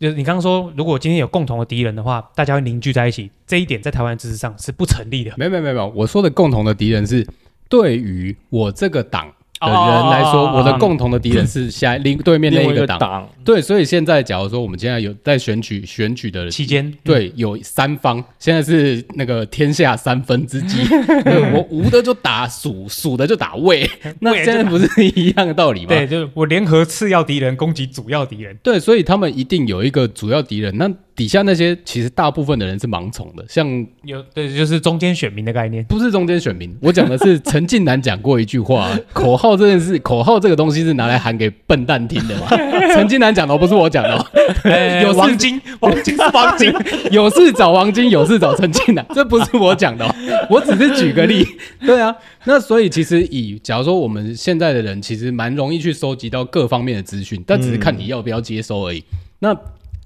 [0.01, 5.33] 就是你刚刚说，如果今天有共同的敌人的话，大家会凝聚在一起，这一点在台湾政治上是不成立的。
[5.37, 7.25] 没有没有没有，我说的共同的敌人是
[7.69, 9.33] 对于我这个党。
[9.61, 13.29] 的人来说，我的共同的敌人是下另对面那一个党。
[13.45, 20.79] 对，所以现在假如说我们现在有在选举选举的期间，对，有三方，现在是那个天下三分之机。
[21.55, 23.89] 我无的就打蜀，蜀的就打魏，
[24.21, 25.89] 那现在不是一样的道理吗？
[25.89, 28.57] 对，就是我联合次要敌人攻击主要敌人。
[28.63, 30.77] 对，所以他们一定有一个主要敌人。
[30.77, 33.67] 那底下那些其实大部分的人是盲从的，像
[34.03, 36.77] 有对，就是中间选民的概念，不是中间选民。
[36.83, 42.49] 我讲的是陈近南讲过一句话： 口号这件事，口号这个东西是拿来喊给笨蛋听的嘛？
[42.95, 44.27] 陈近南讲的，不是我讲的。
[44.65, 46.73] 欸、有王金，王金是王金，
[47.11, 50.07] 有事找王金，有事找陈近南，这不是我讲的，
[50.51, 51.47] 我只是举个例。
[51.81, 58.99] 对啊，那所以其实以假如说我们现在的人，其实蛮容易去收集到各方面的资讯，但只是看你要不要接收而已。
[58.99, 59.57] 嗯、那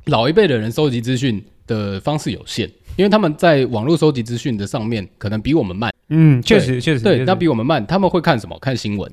[0.06, 5.92] 老一辈的人收集资讯的方式有限，因为他们在网络收集资讯的上面可能比我们慢。
[6.08, 7.86] 嗯，确实确实，对，那比我们慢。
[7.86, 8.58] 他们会看什么？
[8.60, 9.10] 看新闻。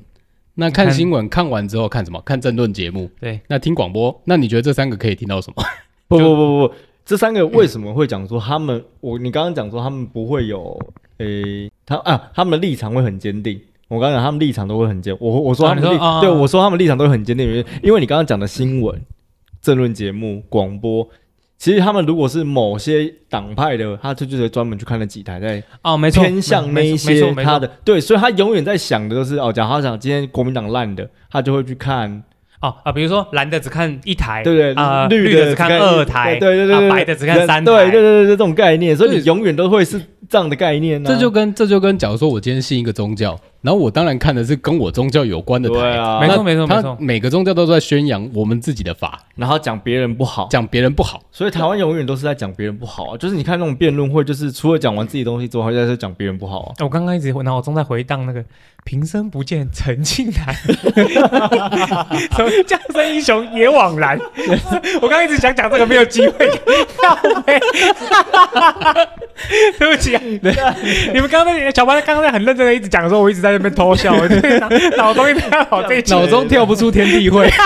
[0.54, 2.20] 那看新闻看完之后看什么？
[2.22, 3.08] 看政论节目。
[3.20, 4.20] 对，那听广播。
[4.24, 5.62] 那你觉得这三个可以听到什么？
[6.08, 6.74] 不不不不，
[7.04, 8.82] 这三个为什么会讲说他们？
[9.00, 10.76] 我你刚刚讲说他们不会有
[11.18, 13.60] 诶，他啊，他们的立场会很坚定。
[13.86, 15.16] 我刚刚讲他们立场都会很坚。
[15.20, 19.00] 我我说他们立，对我说他们立场都会很坚定，因为因为你刚刚讲的新闻。
[19.60, 21.08] 政论节目、广播，
[21.58, 32.22] 其实他们如果是某些党派的，他就就得专门去看那几台，在哦，没错，偏向那些他的对，所以他永远在想的都是哦，假如他想今天国民党烂的，他就会去看
[32.60, 41.10] 哦啊，比如说蓝的只看一台，对对啊，绿的只看二台，对对对，白的只看三台，对对对对，这种概念，所以你永远都会是这样的概念呢。
[41.12, 43.38] 这就跟这就跟假如说我今天信一个宗教。
[43.60, 53.16] 然后我当然看的是跟我宗教有关的台，啊，没错没错没错，每个宗教都在宣扬我们自己的法，然后讲别人不好，讲别人不好，所以台湾永远都是在讲别人不好啊。
[53.18, 56.74] 就是你看那种辩论会，就是除了讲完自己东西之后，还在讲别人不好啊。
[56.80, 58.44] 我刚刚一直脑中在回荡那个
[58.84, 64.18] 平生不见陈近南，什么将生英雄也枉然。
[65.02, 66.48] 我刚刚一直想讲这个，没有机会。
[69.78, 70.20] 对不起啊，
[71.14, 77.48] 你们刚刚那小白刚刚在很认真的一直讲的时候，我一直在那边偷笑， 我脑脑中一直在跑这脑中跳不出天地会。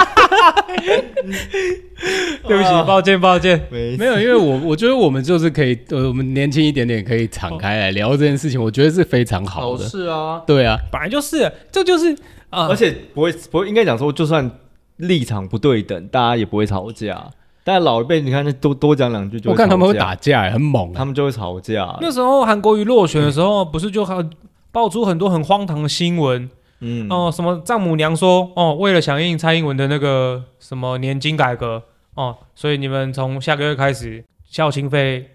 [2.48, 9.84] 对不起，抱歉抱歉，没有，因为我我觉得我们就是可以，呃，我们年轻一点点可以敞开来聊这件事情，我觉得是非常好的。
[9.84, 12.12] 是啊，对啊，本来就是，这就是
[12.50, 14.50] 啊，而且不会不会，应该讲说，就算
[14.96, 17.24] 立场不对等，大家也不会吵架。
[17.64, 21.96] 但老一辈，你看，那多多讲两句就，我看他们会打架，很猛，他们就会吵架。
[22.00, 24.28] 那时候韩国瑜落选的时候，不是就很
[24.72, 26.50] 爆出很多很荒唐的新闻？
[26.80, 31.80] 嗯，哦，什么丈母娘说，哦，为了响应蔡英文的那个什么年金改革，
[32.14, 35.30] 哦，所以你们从下个月开始孝亲费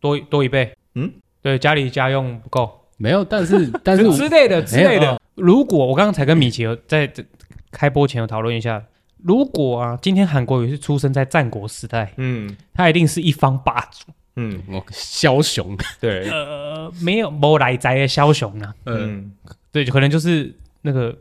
[0.00, 0.74] 多多一倍。
[0.96, 5.18] 嗯，对，家里家用不够，没有，但是 但是之类的之类的。
[5.36, 7.24] 如果我刚刚才跟米奇在这
[7.70, 8.84] 开播前有讨论一下。
[9.22, 14.06] 如果啊，今天韩国瑜是出生在战国时代，嗯，他一定是一方霸主，
[14.40, 19.32] 嗯，枭雄，对， 呃，没有没来宅的枭雄呢，嗯，
[19.70, 21.14] 对，可能就是那个，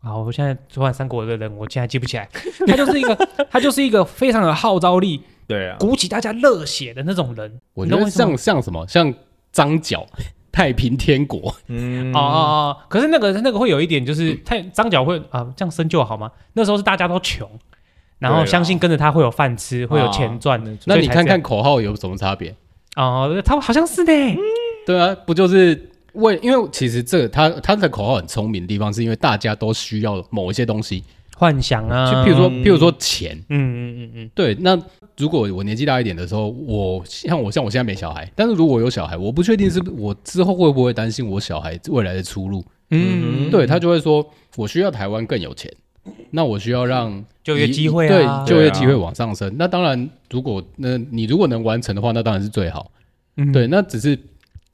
[0.00, 2.28] 啊，我现在昨晚三国的人，我现在记不起来，
[2.66, 9.12] 他就是一个，他就是一个非常有号召力，对啊，鼓起大家热血的那种人，我觉得像像什么，像
[9.52, 10.06] 张角。
[10.52, 16.30] 太平天国，嗯，哦哦哦，可是那个那个会有一点，就是太张角会啊，这样生就好吗？
[16.52, 17.48] 那时候是大家都穷，
[18.18, 20.70] 然后相信跟着他会有饭吃，会有钱赚的。
[20.84, 22.54] 那你看看口号有什么差别？
[22.96, 24.12] 哦，他好像是的，
[24.86, 31.02] 对啊，不就是为因为其实这个他他的口号很聪明的地方，是因为大家都需要某一些东西，
[31.36, 34.78] 幻想啊，就譬如说譬如说钱，嗯嗯嗯嗯，对，那。
[35.18, 42.64] 如果我年纪大一点的时候，我像我像我现在没小孩，但是如果有小孩，我不确定是我之后会不会担心我小孩未来的出路。
[42.88, 44.26] 嗯，对，他就会说，
[44.56, 45.70] 我需要台湾更有钱，
[46.30, 49.54] 那我需要让就业机会啊，对，就业机会往上升。
[49.58, 52.90] 那当然，如果那你如果能完成的话，那当然是最好。
[53.36, 54.18] 嗯，对，那只是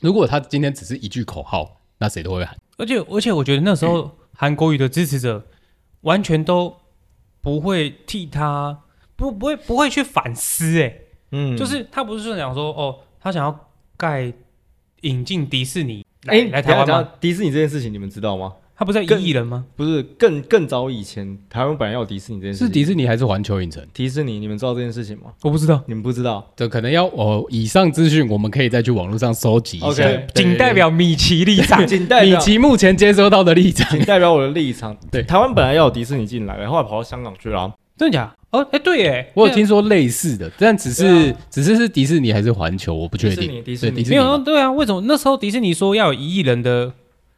[0.01, 2.57] 如果他今天只是一句口号，那谁都会喊。
[2.77, 5.47] 而且而且，我觉得那时候韩国瑜的支持者
[6.03, 6.77] 完全都
[7.41, 8.81] 不会替他。
[9.17, 10.95] 不不会不会去反思哎，
[11.33, 14.33] 嗯，就是他不是说讲说哦，他想要盖
[15.01, 17.09] 引进迪士尼来、欸、来台湾吗？
[17.21, 18.53] 迪士尼这件事情你们知道吗？
[18.79, 19.65] 他不是一亿人吗？
[19.75, 23.85] 不是更更早以前台湾本来要迪士尼这件事情，是迪士尼还是环球影城？
[23.93, 25.33] 迪士尼，你们知道这件事情吗？
[25.43, 27.45] 我不知道，你们不知道，这可能要哦。
[27.51, 29.87] 以上资讯我们可以再去网络上搜集一下。
[29.89, 34.97] OK， 仅代表米奇立场， 仅代表米奇目前接收到的立场，仅代表我的立场。
[35.11, 37.75] 对，台湾本来要有迪士尼进来，后来跑到香港去了。
[37.97, 38.33] 真的假？
[38.51, 43.63] 哦，哎，对耶，我有听说类似的，但只是只是是迪士尼还是环球，我不确定。
[43.65, 46.93] 迪士尼，迪士尼，没有，对啊，为什么那时候迪士尼说要有一亿人的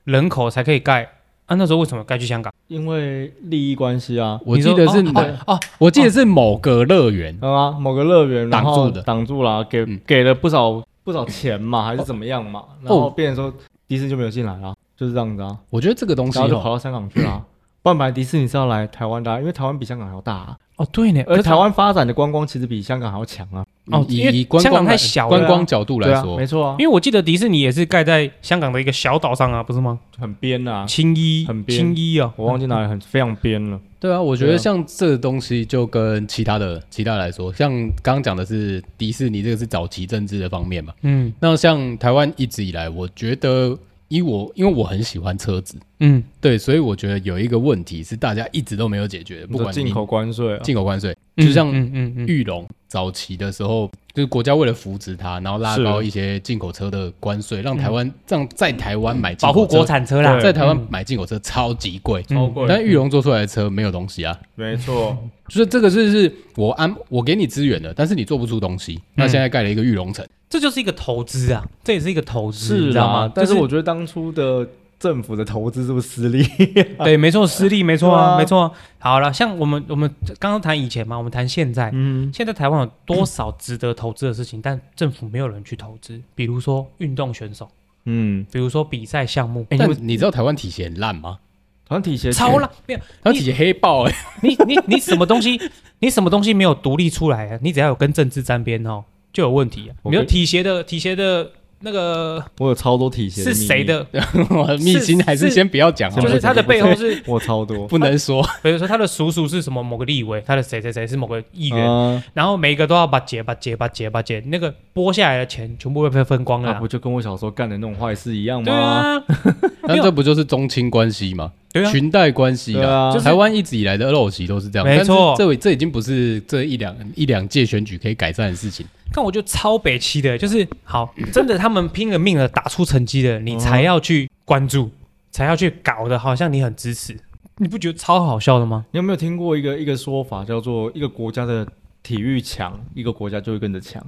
[0.05, 1.09] 人口才可以盖
[1.51, 1.57] 啊？
[1.57, 2.53] 那时候为什么该去香港？
[2.69, 4.39] 因为利益关系啊。
[4.47, 5.05] 我记得是
[5.47, 12.63] 哦，我记得是某个乐园啊，某个乐园挡住的，挡住了，给给了不少不少钱嘛，还是怎么样嘛？
[12.83, 13.53] 然后变成说
[13.89, 15.59] 迪士尼就没有进来了，就是这样子啊。
[15.71, 17.45] 我觉得这个东西，然后就跑到香港去了。
[17.83, 20.57] 不然迪士尼是要来台湾的，因为台湾比香港还要大啊。
[20.77, 23.65] 哦，对呢，而台湾发展的观光其实比香港还要强啊。
[23.91, 26.77] 哦，以因为以观光香港太小观光角度来说，没错啊。
[26.79, 29.99] 因，为我记得迪士尼也是盖在香港的一个小岛上啊，不是吗？
[30.19, 31.79] 很边啊，青衣，很边。
[31.79, 33.81] 青衣啊，我忘记哪里很非常边了。
[33.99, 37.71] 对啊，我觉得像这个东西就跟其他的其他来说，像
[38.03, 40.93] 刚刚讲的是迪士尼，这个是早期政治的方面嘛。
[41.03, 41.33] 嗯。
[41.41, 43.77] 那像台湾一直以来，我觉得
[44.11, 60.87] 以我因为我很喜欢车子，嗯，对，所以我觉得有一个问题是大家一直都没有解决，不管进口关税啊，进口关税，嗯就像嗯嗯嗯，玉龙早期的时候，就是国家为了扶持它，然后拉高一些进口车的关税，让台湾让在台湾买进保护国产车啦，在台湾嗯。
[60.91, 62.37] 买进口车超级贵，嗯。
[62.37, 62.67] 超贵。
[62.69, 69.01] 但玉龙做出来的车没有东西啊，没错，就是这个是是我安我给你资源的，但是你做不出东西。
[69.15, 73.33] 那现在盖了一个玉龙城，这就是一个投资啊，这也是一个投资，是你知道吗？。
[73.35, 76.43] 但是我觉得当初的政府的投资是不是失利？
[77.05, 78.73] 对，没错，私利没错啊，没错啊。
[78.99, 87.71] 好了，像我们我们刚刚谈以前嘛，我们谈现在，嗯，现在台湾有多少值得投资的事情，但政府没有人去投资，比如说运动选手，
[88.07, 91.39] 嗯，比如说比赛项目，哎，你但你知道台湾体协很烂吗？
[91.87, 95.61] 团体协超烂，没有台湾体协黑爆哎、你你你什么东西，
[96.01, 97.59] 你什么东西没有独立出来啊？
[97.63, 99.97] 你只要有跟政治沾边哦，就有问题啊。
[100.03, 101.51] 我跟比如体协的体协的
[101.83, 103.83] 那个我有超多体协是谁？
[103.83, 104.07] 的？
[104.51, 108.47] 我秘辛还是先不要讲就是他的背后是，我超多，不能说。
[108.63, 116.73] 比如说他的叔叔是什么某个立委，他的谁谁谁是某个议员，啊然后每一个都要把结把结把结把结，那个拨下来的钱全部会被分光了啊。
[116.75, 118.79] 那不就跟我小时候干的那种坏事一样对吗？
[118.81, 119.25] 啊，
[119.89, 121.51] 但这不就是中亲关系吗？
[121.73, 123.17] 对啊，裙带关系啊。
[123.19, 128.87] 台湾一直以来的陋习都是这样，没错但是这这已经不是这一两一两届选举可以改善的事情。
[129.13, 134.89] 但我就超北七的，就是好，真的他们拼了命了打出成绩的，你才要去关注，
[135.33, 137.17] 才要去搞的，好像你很支持，
[137.57, 138.87] 你不觉得超好笑的吗？
[138.93, 141.67] 你有没有听过一个一个说法，叫做一个国家的
[142.05, 144.01] 体育强，一个国家就会跟着强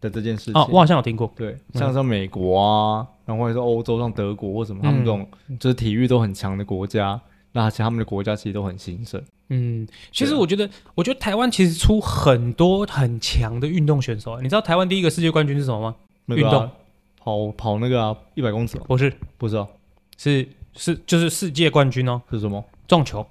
[0.00, 0.54] 的这件事情？
[0.54, 5.28] 哦，我好像有听过，对，像像美国啊，然后或者是欧洲，像德国或什么，他们这种
[5.60, 7.20] 就是体育都很强的国家，
[7.52, 9.22] 那其实他们的国家其实都很兴盛。
[9.48, 14.40] 嗯，其实我觉得，我觉得台湾其实出很多很强的运动选手啊。
[14.42, 15.96] 你知道台湾第一个世界冠军是什么吗？
[16.34, 16.70] 运动
[17.18, 19.68] 跑跑那个啊，一百公尺哦，不是，不知道
[20.16, 22.64] 是是就是世界冠军哦，是什么？
[22.88, 23.26] 撞球，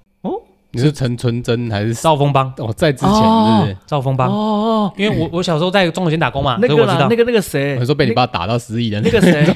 [0.72, 2.72] 你是陈纯真还是赵峰邦，哦？
[2.74, 7.40] 在之前哦是赵峰邦，哦，因为我我小时候在中间打工嘛，那所以我知道，个啦那个那个？
[7.40, 9.46] 谁我，说被你爸打到失忆的那个谁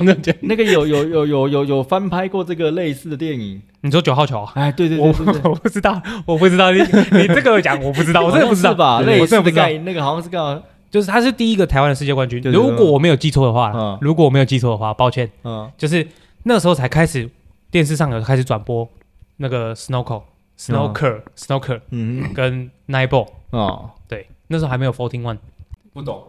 [0.41, 3.61] 那个有有有有有有翻拍过这个类似的电影。
[3.83, 4.53] 你说九号球啊？
[4.55, 9.03] 哎，对对我对 我不知道，我不知道，你你这个讲我不知道，我真的不知道吧？
[9.03, 10.63] 对类似我真的不知道，那个好像是个？
[10.91, 12.41] 就是他是第一个台湾的世界冠军。
[12.53, 16.07] 如果我没有记错的话嗯，如果我没有记错的话，抱歉，嗯，就是
[16.43, 17.31] 那时候才开始
[17.71, 18.89] 电视上有开始转播
[19.37, 20.23] 那个 snorkel、
[20.61, 22.35] snooker、snooker 嗯。
[22.35, 25.39] 跟 nine ball，哦，对，那时候还没有 fourteen one，
[25.95, 26.23] 不懂，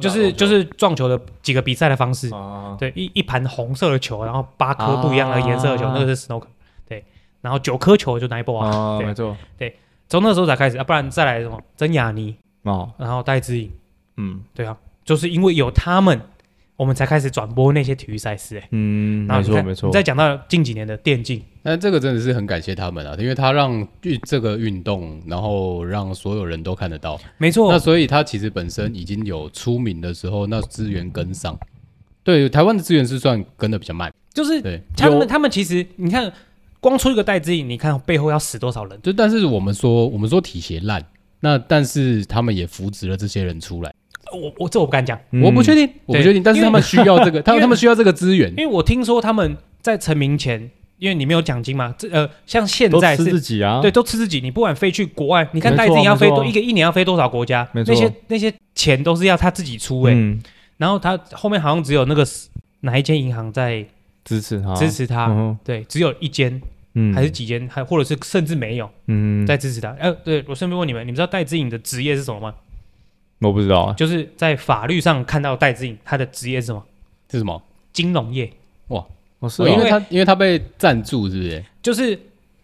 [0.00, 2.32] 就是就是撞球的几个比赛的方式。
[2.34, 6.46] 啊，对，一一盘红色的球，然后八颗不一样的颜色的球，啊那个是 snooker。
[6.88, 7.04] 对，
[7.42, 8.98] 然后九颗球就 nine ball 啊。
[8.98, 9.76] 没错，对
[10.08, 13.70] 从那时候才开始啊，不然再来什么曾雅尼，哦，然后戴资颖，
[14.16, 14.42] 嗯。
[14.54, 16.18] 对啊，就是因为有他们，
[16.76, 18.58] 我们才开始转播那些体育赛事。
[18.58, 27.20] 哎，嗯，没错没错，再讲到近几年的电竞，那这个真的是很感谢他们啊，因为他让运这个运动，然后让所有人都看得到。
[27.38, 31.58] 没错，那所以他其实本身已经有出名的时候，那资源跟上。
[32.22, 34.12] 对，台湾的资源是算跟的比较慢。
[34.32, 36.32] 就是对，他们他们其实你看，
[36.80, 39.00] 光出一个代资颖，你看背后要死多少人？
[39.00, 41.04] 就但是我们说我们说体协烂，
[41.38, 43.94] 那但是他们也扶植了这些人出来。
[44.32, 48.56] 我我这我不敢讲，嗯我不确定，我不确定，但是他们需要这个， 他因为们他们需要这个资源因。
[48.56, 54.40] 为我听说他们在成名前，因为你没有奖金嘛，这呃像现都吃在是自己啊，对，都吃自己。
[54.40, 57.68] 你不管飞去国外，你看没错戴资颖要飞多没错一个一年要飞多少国家？
[57.72, 60.40] 没错那些那些钱都是要他自己出哎、嗯，
[60.78, 62.26] 然后他后面好像只有那个
[62.80, 63.84] 哪一间银行在
[64.24, 66.60] 支持他，支持他，嗯对，只有一间
[66.94, 69.94] 嗯，还是几间，还或者是甚至没有嗯，在支持他。
[69.98, 72.54] 呃，对我顺便问你们，你们知道戴资颖的职业是什么吗？
[73.40, 76.82] 我不知道啊，就是在法律上看到戴志颖他的职业是什么？
[77.30, 77.62] 是什么？
[77.92, 78.50] 金融业，
[78.88, 79.04] 哇
[79.40, 81.64] 哦是哦因哦为他因为他被赞助，是不是？
[81.82, 82.18] 就是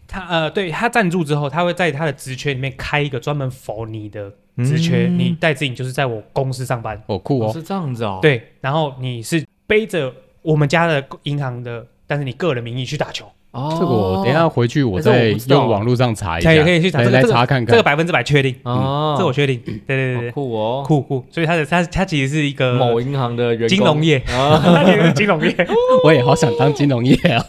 [0.07, 7.49] 他呃，对他赞助之后，他会在他的职缺里面开一个专门 for 你的职缺，嗯你戴志颖就是在我公司上班，哦，酷哦。
[7.49, 13.77] 哦是这样子哦，，对，然后你是背着我们家的银行的，但是你个人名义去打球，哦。
[13.79, 17.67] 这个我等一下回去，我再用网络上查一下，可以可以去查来查看看。
[17.67, 25.55] 这个百分之百确定，哦，这我确定，对对对酷哦，酷酷，所以他的他他其实是一个某银行的金融业，啊，他其实是金融业，
[26.03, 27.43] 我也好想当金融业啊。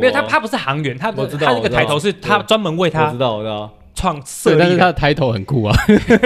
[0.00, 5.74] 没有他他不是行员，他我知道他那个抬头是他专门为他我知道我知道，创设立，但是他的 title 很酷啊，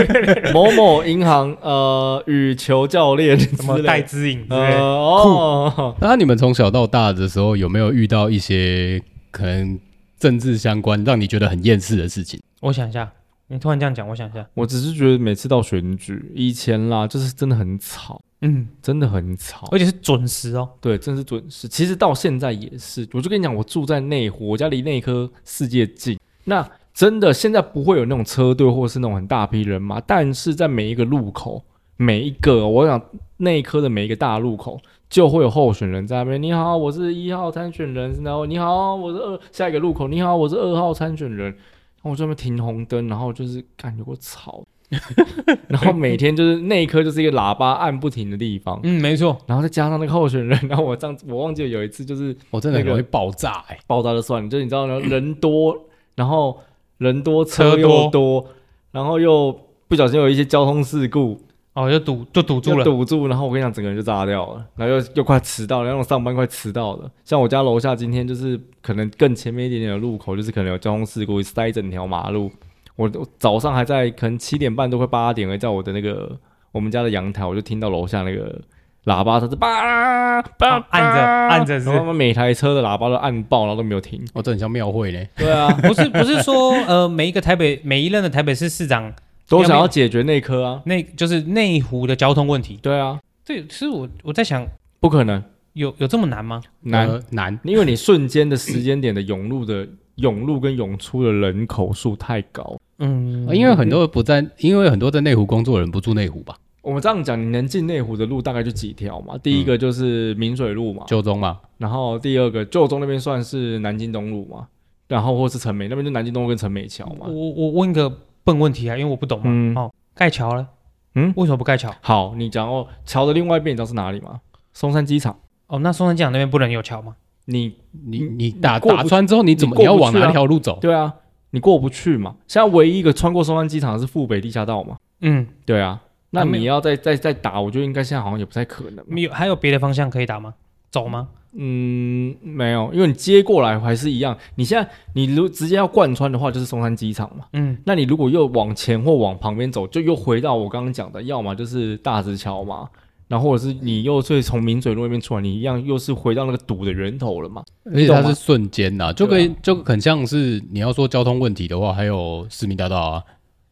[0.52, 9.00] 某某银行呃羽球教练什么戴资颖之类的，哦，那你们从小到大的时候有没有遇到一些
[9.30, 9.78] 可能
[10.18, 12.40] 政治相关让你觉得很厌世的事情？
[12.60, 13.10] 我想一下。
[13.52, 20.70] 你突然这样讲，我想一下，我只是觉得每次到选举以前啦，就是真的很吵，嗯，真的很吵，而且是准时哦。
[20.80, 21.66] 对，真是准时。
[21.66, 26.16] 其实到现在也是，我就跟你讲，我住在内湖，我家离内科世界近。
[26.44, 26.64] 那
[26.94, 31.64] 真的现在不会有那种车队或是那种很大批人马，但是在每一个路口，
[31.96, 33.02] 每一个我想
[33.38, 34.80] 内科的每一个大路口，
[35.11, 36.40] 就会有候选人在那边。
[36.40, 38.22] 你好，我是一号参选人。
[38.22, 40.08] 然后你好，我是二下一个路口。
[40.08, 41.48] 你好，我是二号参选人。
[41.48, 44.64] 然后我这边停红灯，然后就是感觉我吵，
[45.68, 55.76] 然后每天就是那一刻就是一个喇叭按不停的地方，嗯，没错，然后再加上那个候选人，然后我这样子，我忘记了有一次就是 我真的很容易爆炸，哎，爆炸就算了，就是你知道人多，
[56.14, 56.58] 然后
[56.96, 58.46] 人多车又多，
[58.92, 59.54] 然后又
[59.86, 61.38] 不小心有一些交通事故。
[61.80, 67.10] 哦，就堵就堵住了，堵住，然后我跟你讲，整个人就炸掉了，然后又又快迟到了，然后上班快迟到了。
[67.24, 72.50] 像我家楼下今天就是可能更前面一点点的路口，就是可能有交通事故，塞整条马路。
[72.96, 76.38] 我我早上还在可能七点半都快八点了，在我的那个
[76.72, 78.60] 我们家的阳台，我就听到楼下那个
[79.06, 84.22] 喇叭它是叭叭按着按着，然后每台车的喇叭都按爆，然后都没有停。
[84.34, 85.28] 哦，这很像庙会嘞。
[85.36, 89.12] 对啊， 不是不是说呃每一个台北每一任的台北市市长。
[89.51, 92.78] 都想要解决内科啊，内就是内湖的交通问题。
[92.80, 94.64] 对啊，对，其实我我在想，
[95.01, 95.42] 不可能
[95.72, 96.62] 有有这么难吗？
[96.82, 99.86] 难、呃、难，因为你瞬间的时间点的涌入的
[100.16, 102.78] 涌入跟涌出的人口数太高。
[102.98, 106.57] 嗯，因为很多不在，因为很多在内湖工作的人不住内湖吧？
[106.82, 109.36] 我们这样讲，你能进内湖的路大概就几条嘛？
[109.38, 114.68] 第一个就是明水路嘛，旧中嘛，然后第二个旧中那边算是南京东路嘛，
[115.09, 117.26] 然后或是城美那边就南京东路跟城美桥嘛。
[117.26, 118.11] 我我问个
[118.51, 119.44] 笨问题啊，因为我不懂嘛。
[119.46, 119.92] 嗯、哦。
[120.14, 120.66] 盖桥了，
[121.14, 121.94] 嗯，为什么不盖桥？
[122.01, 124.40] 好，你讲哦，桥的另外一边你知道是哪里吗？
[124.72, 125.38] 松山机场。
[125.68, 127.16] 哦，那松山机场那边不能有桥吗？
[127.46, 127.76] 你
[128.07, 130.78] 你你打打穿之后，你怎么你要往哪条路走？
[130.80, 131.14] 对啊，
[131.51, 132.36] 你过不去嘛。
[132.46, 134.96] 现在唯一一个穿过松山机场的是富北地下道嘛。
[135.20, 136.01] 嗯，对啊。
[136.30, 139.05] 那你要再再再打，我觉得应该现在好像也不太可能。
[139.09, 140.55] 没有还有别的方向可以打吗？
[140.90, 141.28] 走吗？
[141.30, 144.36] 嗯，没有，因为你接过来还是一样。
[144.55, 147.44] 你现在你如直接要贯穿的话，就是松山机场嘛。
[147.55, 152.88] 嗯，那你如果又往前或往旁边走，就又回到我刚刚讲的，要么就是大直桥嘛，
[153.26, 157.64] 然后或者是你又是从明嘴路那边出来，你一样又是回到那个堵的源头了嘛。
[157.86, 163.22] 而且它是瞬间呐，就可以就很像是你要说交通问题的话，还有市民大道啊。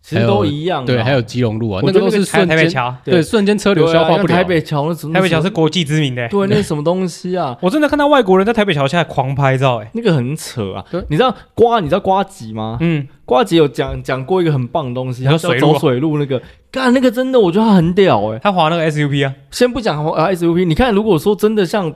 [0.09, 2.71] 其实都一样，对，还有基隆路啊，那个都是瞬间，
[3.05, 4.35] 对，瞬间车流消化不了。
[4.35, 7.55] 台北桥是台北桥是国际知名的，对，那是什么东西啊？
[7.61, 10.85] 我真的看到外国人在台北桥下狂拍照，哎，那个很扯啊！
[11.09, 11.81] 你知道瓜？
[11.81, 12.79] 你知道瓜吉吗？
[12.81, 16.41] 嗯，瓜吉有讲讲过一个很棒的东西，他说走水路那个，
[16.71, 21.93] 干那个真的，我觉得他很屌，哎，他滑那个 SUP 啊，先不讲滑 SUP，你看，如果说真的像。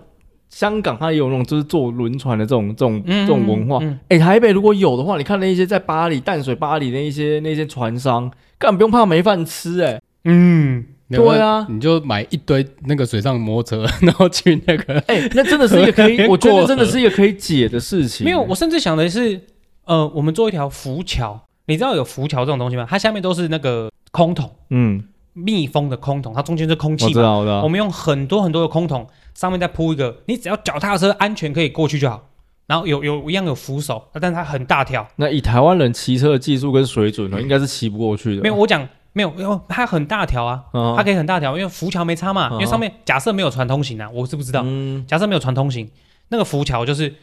[0.53, 4.01] 香港它也有那种就是坐轮船的这种这种、嗯、这种文化，哎、嗯。
[4.11, 18.23] 欸，台北如果有的话，你看那一些在巴黎淡水巴黎那一些那些船商，根本不用怕没饭吃、欸，哎，嗯，对啊，你就买一堆那个水上摩托车，然后去那个， 哎、欸，那真的是一个可以， 我觉得真的是一个可以解的事情。
[18.27, 19.41] 没有，我甚至想的是，
[19.87, 22.87] 呃，我们做一条浮桥，你知道有浮桥这种东西吗？
[22.91, 29.07] 它下面都是那个空桶，嗯，密封的空桶，它中间是空气，我知道，我知道，我们用很多很多的空桶。
[29.35, 32.29] 上面再铺一个，你只要脚踏车安全可以过去就好。
[32.67, 35.07] 然后有有一样有扶手，但是它很大条。
[35.17, 38.43] 那以台湾人骑车的技术跟水准呢，应该是骑不过去的。
[38.43, 42.49] 没有，我讲没有，因为它很大条啊，哦、它可以很大条，因为浮桥没差嘛。
[42.49, 44.63] 哦、因为上面假设没有船通行啊，我是不知道。
[44.65, 45.91] 嗯、假设没有船通行，
[46.29, 47.15] 那个浮桥就是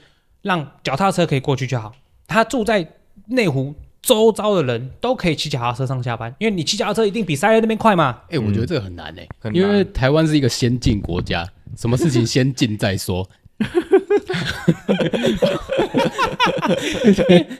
[0.42, 1.94] 让脚踏车可以过去就好。
[2.28, 2.88] 他住在
[3.28, 3.76] 内湖。
[4.02, 8.22] 周遭的人都可以骑脚踏车上下班，因为你骑脚踏车一定比塞在那边快嘛。
[8.28, 11.46] 哎、欸，我觉得这个很难哎、欸，嗯、因为台湾是一个先进国家，
[11.76, 13.28] 什么事情先进再说。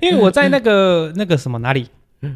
[0.02, 1.88] 因为我在那个那个什么哪里，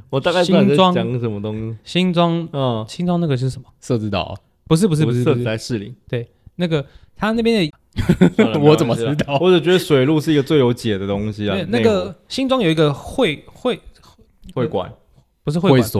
[0.09, 1.77] 我大概新庄讲什么东西？
[1.83, 3.67] 新庄，嗯，新庄那个是什么？
[3.79, 4.35] 社子岛？
[4.67, 5.95] 不是不是不是，社在士林。
[6.07, 7.73] 对，那个他那边的。
[8.59, 9.37] 我怎么知道？
[9.39, 11.55] 我只觉得水路是一个最有解的东西啊。
[11.69, 13.79] 那个新庄有一个会会
[14.55, 14.91] 会馆，
[15.43, 15.79] 不是会馆，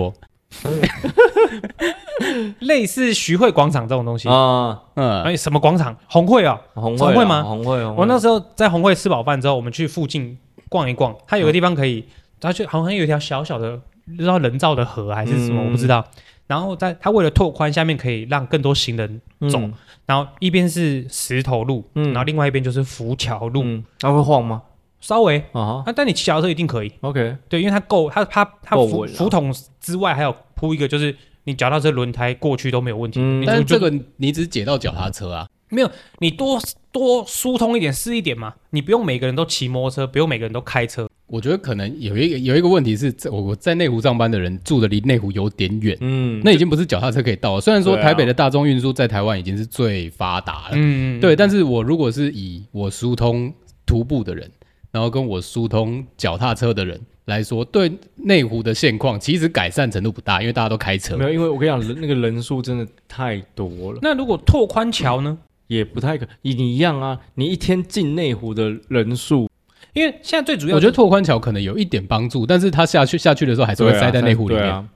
[2.60, 4.82] 类似徐汇广场这种东西啊。
[4.96, 5.96] 嗯，哎，什么广场？
[6.08, 6.60] 红会啊？
[6.74, 7.44] 红会吗？
[7.44, 7.84] 红会。
[7.84, 10.38] 我那时候在红会吃饱饭之后，我们去附近
[10.70, 11.16] 逛一逛。
[11.28, 12.06] 它有个地方可以，
[12.40, 16.04] 它就好像有一条小小的，不知道人造的河还是什么，我不知道。
[16.46, 19.60] 然后在它为了拓宽，下面可以让更多行人走。
[20.06, 23.64] 然后一边是石头路，嗯，然后另外一边就是浮桥路。
[24.00, 24.62] 它会晃吗？
[25.00, 26.92] 稍微啊，但你骑脚踏车一定可以。
[27.02, 33.20] OK，对，因为它够，它它它浮浮筒之外还有铺一个，就是你脚踏车轮胎过去都没有问题。
[33.22, 36.60] 嗯，但是这个你只解到脚踏车啊，没有，你多
[36.92, 41.10] 多疏通一点是一点嘛，你不用每个人都骑摩托车，不用每个人都开车。
[41.26, 47.62] 我觉得可能有一个有一个问题是，我我在内湖上班的人住的离内湖有点远，嗯，那已经不是脚踏车可以到了。
[47.62, 53.52] 虽然说台北的大众运输在台湾已经是最发达了，嗯，对，但是我如果是以我疏通
[53.86, 54.52] 徒步的人，
[54.92, 61.16] 然后跟我疏通脚踏车的人来说，对内湖的现况其实改善程度不大，因为大家都开车。
[61.18, 64.00] 没有，因为我跟你讲，那个人数真的太多了。
[64.02, 65.38] 那如果拓宽桥呢？
[65.68, 69.50] 也不太可，你你一样啊，你一天进内湖的人数。
[69.94, 74.90] 因为现在最主要，我觉得拓宽桥可能有一点帮助，但是它下去下去的时候还是会塞在内湖里面。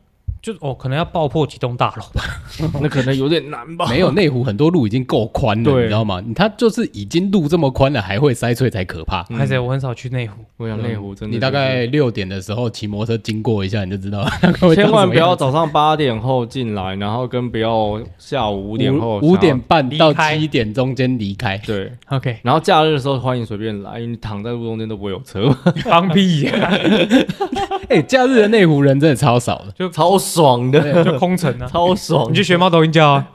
[0.48, 2.24] 就哦，可能要爆破几栋大楼吧，
[2.82, 3.86] 那可能有点难吧。
[3.90, 6.24] 没有内湖很多路已经够宽了，对你知道吗？
[6.34, 9.24] 它就是已经路这么宽了，还会塞车才可怕。
[9.26, 14.26] 还是、嗯、我很少去内湖，我想内湖真的、你大概六点的时候骑摩托车经过一下，你就知道。
[14.74, 21.58] 千万不要早上八点后进来，然后跟不要下午五点后五点半到七点中间离开。
[21.68, 22.38] 对，OK。
[22.42, 25.50] 然后假日的时候欢迎随便来，你躺在路中间都不会有车。
[25.84, 26.50] 放屁
[27.88, 27.96] 呀！
[27.98, 31.04] 哎，假日的内湖人真的超少的，就超爽的。
[31.04, 32.30] 就空城啊，超爽！
[32.32, 33.28] 你去学猫抖音叫啊，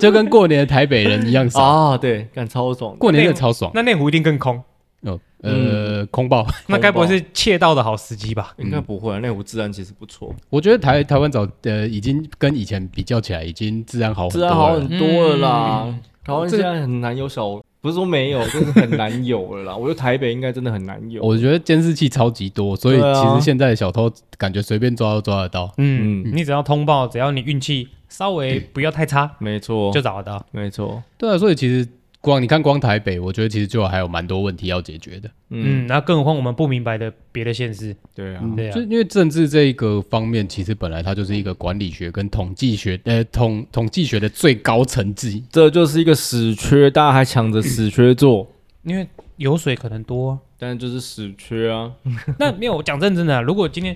[0.00, 1.98] 就跟过年的台北人一样少啊！
[1.98, 3.70] 对，干超爽，过年真的超爽。
[3.74, 4.62] 那内湖一定更空
[5.02, 6.46] 哦，呃，空爆。
[6.66, 8.52] 那该不会是窃盗的好时机吧？
[8.58, 10.34] 应该不会，内湖治安其实不错。
[10.50, 15.94] 我觉得台台湾早呃已经跟以前比较起来，已经治安好，治安好很多了啦。
[16.24, 17.60] 台湾现在很难有小。
[17.84, 19.76] 不是说没有， 就是很难有了啦。
[19.76, 21.22] 我觉得台北应该真的很难有。
[21.22, 25.70] 我觉得监视器超级多，所以其实现在的小偷感觉随便抓都抓得到。
[25.76, 30.46] 嗯，嗯，你只要通报，只要你运气稍微不要太差，没错，就找得到。
[30.50, 31.86] 没错，对啊，所以其实。
[32.24, 35.30] 光你看，光台北，我觉得其实就还有蛮多问题要解决的。
[35.50, 37.94] 嗯，那更何况我们不明白的别的县市。
[38.14, 45.38] 对啊，对啊，就因为政治这一个方面，其实本来它就是一个管理学跟统计学，呃，统统计学的最高层次。
[45.50, 48.50] 这就是一个死缺，大家还抢着死缺做，
[48.84, 49.06] 因为
[49.36, 51.92] 油水可能多，但是就是死缺啊。
[52.40, 53.94] 那没有讲认真的，如果今天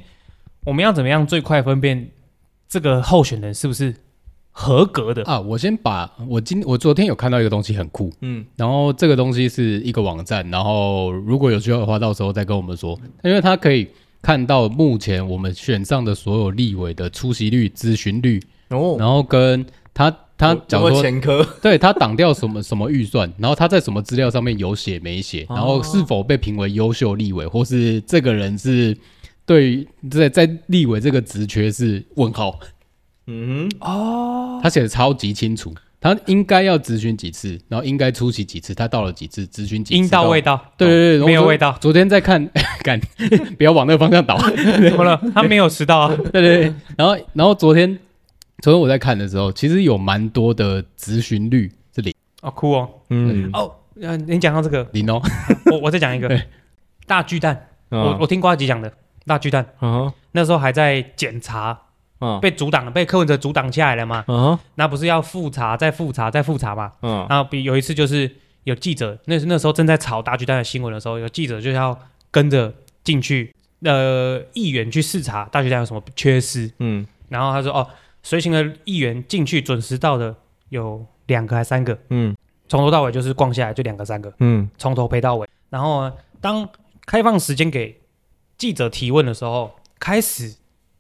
[0.64, 2.10] 我们要怎么样最快分辨
[2.68, 3.94] 这个候选人是不是？
[4.60, 5.22] 合格的。
[5.22, 5.38] 啊！
[5.38, 13.86] 我先把我今我昨天有看到一个东西很酷，嗯，然后这个东西是一个网站，然后如果有需要的话，到时候再跟我们说，因为它可以
[14.20, 28.96] 看到目前我们选上的所有立委的出席率、咨询率，哦，然后跟他他讲说前科， 对他挡掉什么什么预算，然后他在什么资料上面有写没写，然后是否被评为优秀立委，或是这个人是
[29.46, 32.58] 对在在立委这个职缺是问号。
[33.28, 33.88] 嗯哼。
[33.88, 41.76] 哦，他写的超级清楚，他应该要咨询几次，然后应该出席几次，他到了几次，咨询几次，应到未到，对对对，没有味道。
[41.80, 42.48] 昨天在看，
[42.82, 42.98] 干，
[43.56, 45.20] 不要往那个方向倒， 怎么了？
[45.34, 46.16] 他没有迟到啊？
[46.32, 47.98] 对对对，然后然后昨天
[48.62, 53.50] 昨天我在看的时候，其实有蛮多的咨询率是零，哦酷哦，嗯。
[53.52, 53.74] 哦，
[54.26, 54.88] 你讲到这个。
[54.92, 55.20] 零哦，
[55.70, 56.40] 我我再讲一个。
[57.06, 58.92] 大巨蛋，我我听瓜吉讲的
[59.24, 61.78] 大巨蛋，嗯，那时候还在检查。
[62.20, 64.24] 嗯，被阻挡了，被柯文哲阻挡下来了嘛？
[64.26, 66.92] 嗯，那不是要复查，再复查，再复查嘛？
[67.02, 68.28] 嗯，然后比有一次就是
[68.64, 71.96] 有记者，那那时候正在炒大巨蛋的新闻的时候，有记者就要
[72.30, 76.68] 跟着进去，呃，议员去视察大巨蛋有什么缺失。
[76.78, 77.88] 嗯，然后他说，哦，
[78.24, 80.34] 随行的议员进去准时到的
[80.70, 81.96] 有两个还三个。
[82.10, 82.36] 嗯，
[82.68, 84.32] 从头到尾就是逛下来就两个三个。
[84.40, 85.48] 嗯，从头陪到尾。
[85.70, 86.10] 然后
[86.40, 86.68] 当
[87.06, 88.00] 开放时间给
[88.56, 90.56] 记者提问的时候，开始。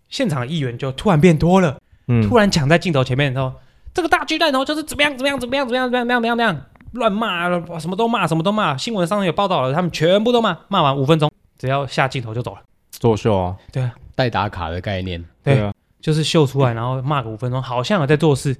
[0.08, 3.54] 现场的议员就突然变多了，嗯，突然抢在镜头前面，说
[3.94, 7.48] 这个大巨蛋，然后就是怎么样怎么样怎么样怎么样怎么样怎么样怎么样乱骂，
[7.78, 8.76] 什么都骂，什么都骂。
[8.76, 18.56] 新闻上有报道了，他们全部都骂，骂完五分钟，只要下镜头就走了，作秀啊，对啊，带打卡的概念，对啊，就是秀出来，然后骂个五分钟，好像有在做事，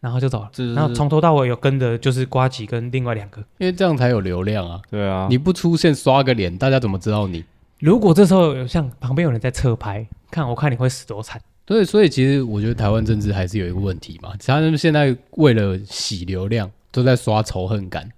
[0.00, 7.44] 然后就走了，然后从头到尾有跟的就是瓜吉跟另外两个，因为这样才有流量啊，对啊，你不出现刷个脸，大家怎么知道你？
[7.78, 11.40] 如果这时候有像旁边有人在侧拍，看我看你会死多惨。
[11.64, 18.10] 对，所以其实我觉得台湾政治还是有一个问题嘛，他们现在为了洗流量，都在刷仇恨感。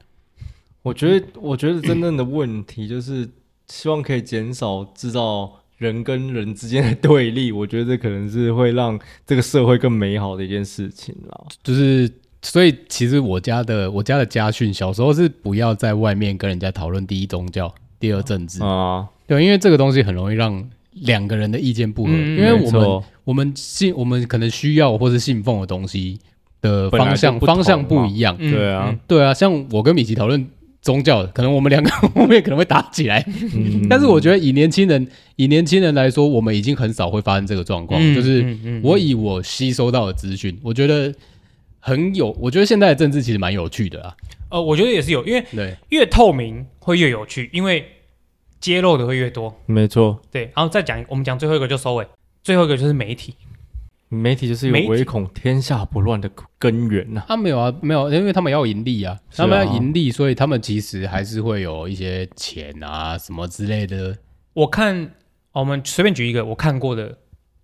[0.83, 3.29] 我觉得，我觉得真正的问题就是
[3.67, 7.51] 希望可以减少制造人跟人之间的对立。
[7.53, 11.47] 我觉得这可能是会让这个社会更美好的一件事情啦。
[11.63, 12.11] 就是，
[12.43, 19.09] 所以其实我家的我家的家训，小时候是不要在外面跟人家讨论第一宗教，第二政治啊。
[19.26, 26.18] 对，因为这个东西很容易让两个人的意见不合，嗯、因为我们我们信我们可能需要或是信奉的东西
[26.61, 28.36] 的方向方向不一样。
[28.38, 30.46] 对啊，对啊，像我跟米奇讨论
[30.80, 33.22] 宗教，可能我们两个 后面可能会打起来。
[33.55, 38.01] 嗯、但是我觉得以年轻人以年轻人来说，我们已经很少会发生这个状况。
[38.03, 41.12] 嗯、就是我以我吸收到的资讯，嗯、我觉得
[41.80, 42.34] 很有。
[42.40, 44.16] 我觉得现在的政治其实蛮有趣的啊。
[44.51, 47.86] 呃，我觉得也是有，因为对越透明会越有趣，因为
[48.61, 49.55] 揭露的会越多。
[49.66, 50.51] 没错，对。
[50.57, 52.07] 然后再讲，我们讲最后一个就收尾，
[52.42, 53.34] 最后一个就是媒体。
[54.11, 57.24] 媒体就是有唯恐天下不乱的根源呐、啊。
[57.28, 64.16] 他没有啊，没有，因为他们要盈利啊，他们要盈利，所以他们其实还是会有一些钱啊什么之类的。
[64.55, 65.12] 我看
[65.53, 67.18] 我们随便举一个我看过的，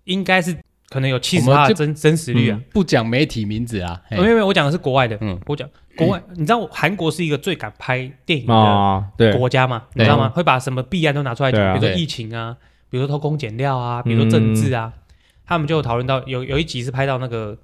[0.05, 0.55] 应该是
[0.91, 2.59] 可能有七十趴的真真实率啊。
[2.61, 5.17] 嗯、不讲媒体名字啊，没有没有，我讲的是国外的。
[5.23, 5.67] 嗯，我讲
[5.97, 9.77] 国外，嗯、你知道韩国是一个最敢拍电影的国家吗？
[9.77, 10.29] 啊、你知道吗？
[10.29, 12.57] 会把什么弊案都拿出来讲，啊、比如说疫情啊，
[12.91, 14.93] 比如说偷工减料啊，比如说政治啊。
[14.95, 15.01] 嗯。
[15.47, 17.55] 他们就讨论到有有一集是拍到那个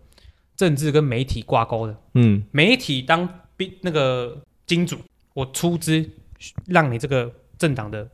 [0.55, 3.27] 政治跟媒体挂钩的，嗯，媒体当
[3.81, 4.99] 那个金主，
[5.33, 6.07] 我出资
[6.67, 8.07] 让你这个政党的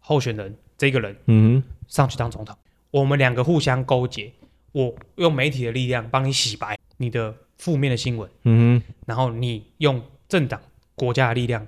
[0.00, 2.56] 候选人这个人，嗯，上去当总统，
[2.90, 4.32] 我们两个互相勾结，
[4.72, 10.60] 我用媒体的力量帮你洗白你的负面的新闻，嗯，然后你用政党
[10.96, 11.64] 国家的力量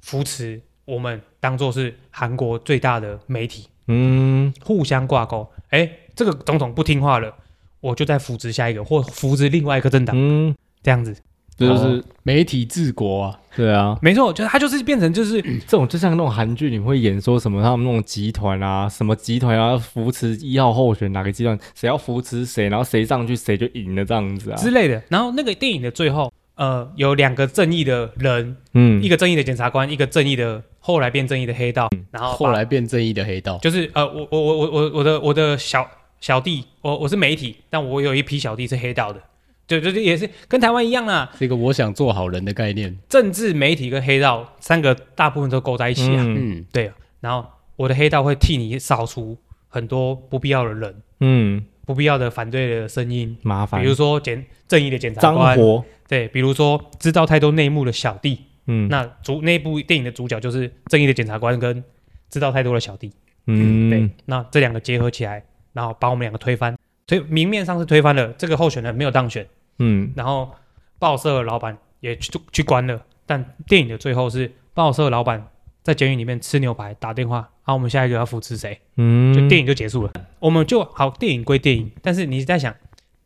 [0.00, 5.98] 扶持我们当做是韩国最大的媒体，嗯，互相挂钩，哎。
[6.14, 7.34] 这个总统不听话了，
[7.80, 11.16] 我就再扶植下一个，或扶植另外一个政党，嗯，这样子，
[11.56, 24.56] 这就是、哦、媒体治国啊，对啊，没错，就是他就是变成就是、嗯、这种，就像那种韩剧，你会演说什么，他们那种集团啊，什么集团啊扶持一号候选哪个集团，谁要扶持谁，然后谁上去谁就赢了这样子啊。
[24.56, 25.02] 之类的。
[25.08, 35.86] 然后那个电影的最后，呃，有两个正义的人，嗯，一个正义的检察官，一个正义的后来变正义的黑道，嗯、然后后来变正义的黑道，就是呃，我我我我我我的我的小。
[36.22, 39.20] 小弟，我我是媒体，但我有一批小弟是黑道的，
[39.66, 41.30] 对对对，也是跟台湾一样啦。
[41.38, 46.24] 这个我想做好人的概念，政治、媒体跟黑道三个大部分都勾在一起啊。
[46.26, 46.92] 嗯，对。
[47.20, 47.46] 然后
[47.76, 49.38] 我的黑道会替你扫除
[49.68, 53.80] 很多不必要的人，嗯，不必要的反对的声音，麻烦。
[53.80, 61.82] 比如说检正义的检察官，活对，比如说知道太多内幕的小弟，嗯，那主那部电影的主角就是正义的检察官跟
[62.28, 63.12] 知道太多的小弟，
[63.46, 64.10] 嗯，对。
[64.26, 65.44] 那这两个结合起来。
[65.74, 66.76] 然后把我们两个推翻，
[67.12, 69.46] 所以明面上是推翻了这个候选人没有当选，
[69.78, 70.50] 嗯，然后
[70.98, 75.46] 报社老板也去去关了，但电影的最后是报社老板
[75.82, 78.80] 在监狱里面吃牛排打电话，然后我们下一个要扶持谁？
[78.96, 82.74] 嗯，就电影就结束了，我们就好，电影归电影，但是你在想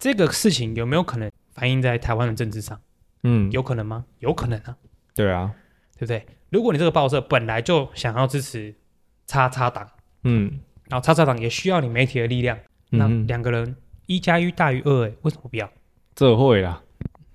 [0.01, 2.81] 这个事情有没有可能反映在台湾的政治上？
[3.23, 4.05] 嗯，有可能吗？
[4.19, 4.77] 有可能啊，
[5.15, 5.53] 对啊，
[5.97, 6.27] 对不对？
[6.51, 8.75] 如果你这个报社本来就想要支持
[9.29, 9.89] 叉叉党，
[10.25, 10.59] 嗯。
[10.89, 12.59] 然后，叉叉党也需要你媒体的力量。
[12.97, 13.77] 嗯、那两个人
[14.07, 15.71] 一加一大于二，哎，为什么不要？
[16.15, 16.83] 这会啦，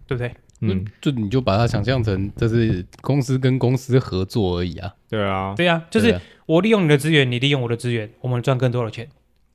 [0.08, 0.34] 对不对？
[0.62, 4.94] 嗯，就你就把它想象成这是公司跟公司合作而已啊。
[5.10, 9.08] 对啊，对啊，就是我利用你的资源，你利用我的资源，我们赚更多的钱。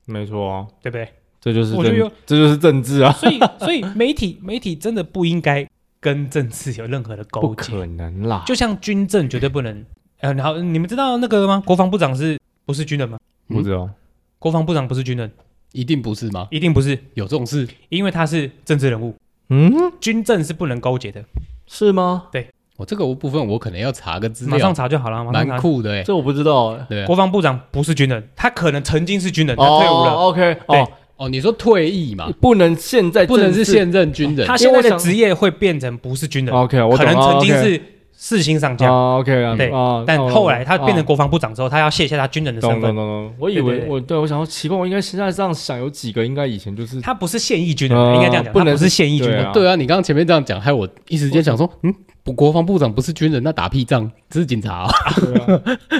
[0.05, 1.07] 没错啊，对不对？
[1.39, 3.11] 这就是我觉得这就是政治啊。
[3.13, 5.65] 所以，所以媒体媒体真的不应该
[5.99, 7.47] 跟政治有任何的勾结。
[7.47, 8.43] 不可能啦。
[8.45, 9.85] 就像军政绝对不能。
[10.19, 11.63] 呃，然后你们知道那个吗？
[11.65, 13.17] 国防部长是不是军人吗？
[13.47, 13.93] 不知道，嗯，
[14.39, 15.31] 国防部长不是军人，
[15.77, 16.47] 一定不是吗？
[16.49, 19.13] 一定不是，有这种事，因为他是政治人物。
[19.49, 21.23] 嗯，军政是不能勾结的，
[21.67, 22.23] 是吗？
[22.31, 22.47] 对，
[22.77, 25.23] 我这个部分我可能要查个资料，马上查就好了。
[25.31, 26.83] 蛮酷的哎，这我不知道哎。
[26.89, 30.13] 对，国防部长不是军人，他可能曾经是军人，他退伍了。
[30.13, 32.27] OK，哦哦，你说退役嘛？
[32.41, 36.55] 不能现在不能是现任军人，他现在的职业会变成不是军人。
[36.55, 37.79] OK，我可能曾经是。
[38.19, 39.71] 四星上将，OK 啊，对，
[40.07, 42.95] 但后来他变成国防部长之后，他要卸下他军人的身份。
[43.37, 49.53] 我以为我对我想说奇怪，我应该现在这样想，有几个应该以前就是他不是现役军人，应该这样讲，不能是现役军人。
[49.53, 51.93] 对啊，你刚刚前面这样讲，害我一时间想说，嗯，
[52.35, 54.89] 国防部长不是军人，那打屁仗，只是警察。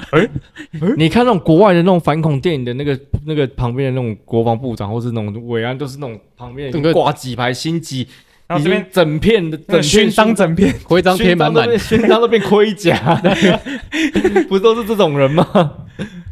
[0.09, 0.27] 哎，
[0.97, 8.07] 你看那种国外的那种反恐电影的那个那个旁边的那种国防部长，或是那种伟安，都是那种旁边挂几排星级。
[8.47, 10.73] 然后这边整片的整勋章，整片。
[10.85, 13.21] 徽章贴满满，勋章都变盔甲，
[14.47, 15.85] 不都是这种人吗？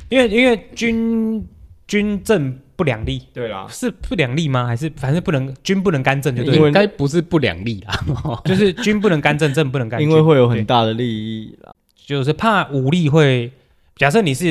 [0.08, 1.46] 因为因为军
[1.88, 4.66] 军政不两立，对啦，是不两立吗？
[4.66, 8.00] 还是反正不能军不能干政，就对，应该不是不两立啦，
[8.46, 11.74] 就是军不能干政，政不能干，因为会有很大的利益啦，
[12.06, 13.52] 就是怕武力会。
[13.98, 14.46] 假设你是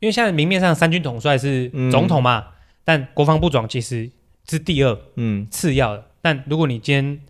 [0.00, 2.44] 因为现在明面上三军统帅是总统嘛，
[2.84, 4.10] 但国防部长其实
[4.48, 6.04] 是第二，嗯，次要的。
[6.22, 7.20] 但如果你今天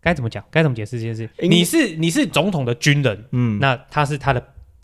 [0.00, 1.28] 该怎么讲，该怎么解释这件事？
[1.38, 4.40] 你是你是总统的军人，嗯，那他是他的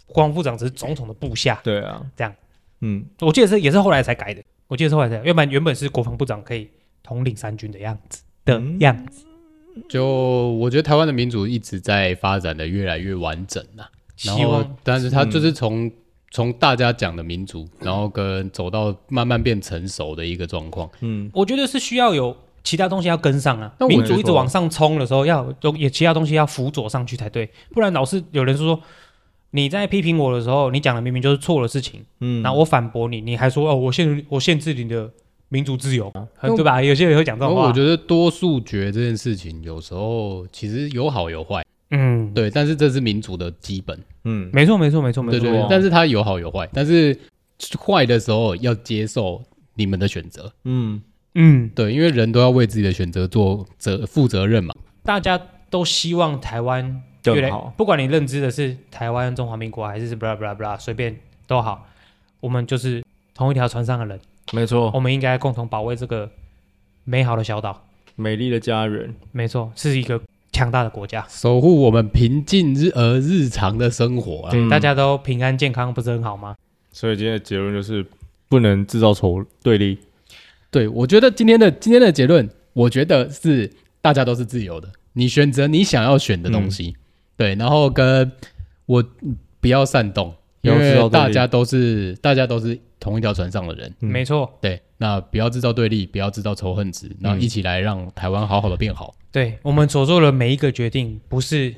[0.06, 2.34] 国防部长，只是总统的部下，对啊，这样，
[2.80, 6.68] 嗯，我记得是也是后来才改的，我记得是后来才改，要不然原本是国防部长可以
[7.02, 9.24] 统领三军的样子的样子。
[9.88, 10.06] 就
[10.52, 13.84] 我觉得台湾的民主一直在发展的越来越完整呐，
[14.16, 15.90] 希望，但是他就是从
[16.30, 20.90] 从、嗯、大家讲的民主，然后跟走到慢慢变成熟的一个状况。
[21.00, 23.72] 嗯，我觉得是需要有其他东西要跟上啊。
[23.88, 28.80] 民主一直往上冲的时候，要有也其他东西要辅佐上去才对，不然老是有人说说
[29.50, 35.10] 你在批评我的时候，你讲的明明就是错的事情，嗯，然后我反驳你，你还说哦，我限我限制你的
[35.48, 36.10] 民主自由，
[36.40, 36.82] 对吧？
[36.82, 37.66] 有些人会讲这种话。
[37.66, 41.62] 我觉得多数决这件事情有时候其实有好有坏。
[41.90, 43.98] 嗯，对，但是这是民主的基本。
[44.24, 45.40] 嗯，没错，没错，没错，没错。
[45.40, 47.14] 对对，但是它有好有坏，但是
[47.78, 49.42] 坏的时候要接受
[49.74, 50.50] 你们的选择。
[50.64, 51.02] 嗯
[51.34, 54.74] 嗯，对，因为人都要为自己的选择做责负责任嘛。
[55.02, 61.16] 大家都希望台湾越好，不管你认知的是台湾、中华民国还是不啦不啦不啦，随便
[61.46, 61.88] 都好，
[62.40, 63.04] 我们就是
[63.34, 64.20] 同一条船上的人。
[64.52, 66.30] 没错，我们应该共同保卫这个
[67.04, 69.14] 美好的小岛，美丽的家园。
[69.30, 70.20] 没错，是一个。
[70.54, 74.50] 强大的国家，守护我们平静日而日常的生活啊！
[74.50, 76.54] 对，大家都平安健康，不是很好吗？
[76.92, 78.04] 所以今天的结论就是
[78.50, 79.98] 不能制造仇对立。
[80.72, 83.70] 对，我觉得今天的今天的结论，我觉得是
[84.00, 86.96] 大家都是自由的，你选择你想要选的东西。
[86.96, 87.00] 嗯、
[87.36, 88.32] 对，然后跟
[88.86, 89.04] 我
[89.60, 93.94] 不要煽动，因为大家都是大家都是同一条船上的人。
[94.00, 99.14] 嗯、没错，对，那不要制造对立，不要制造仇恨值，然后一起来让台湾好好的变好。
[99.30, 101.74] 对，我们所做的每一个决定，不是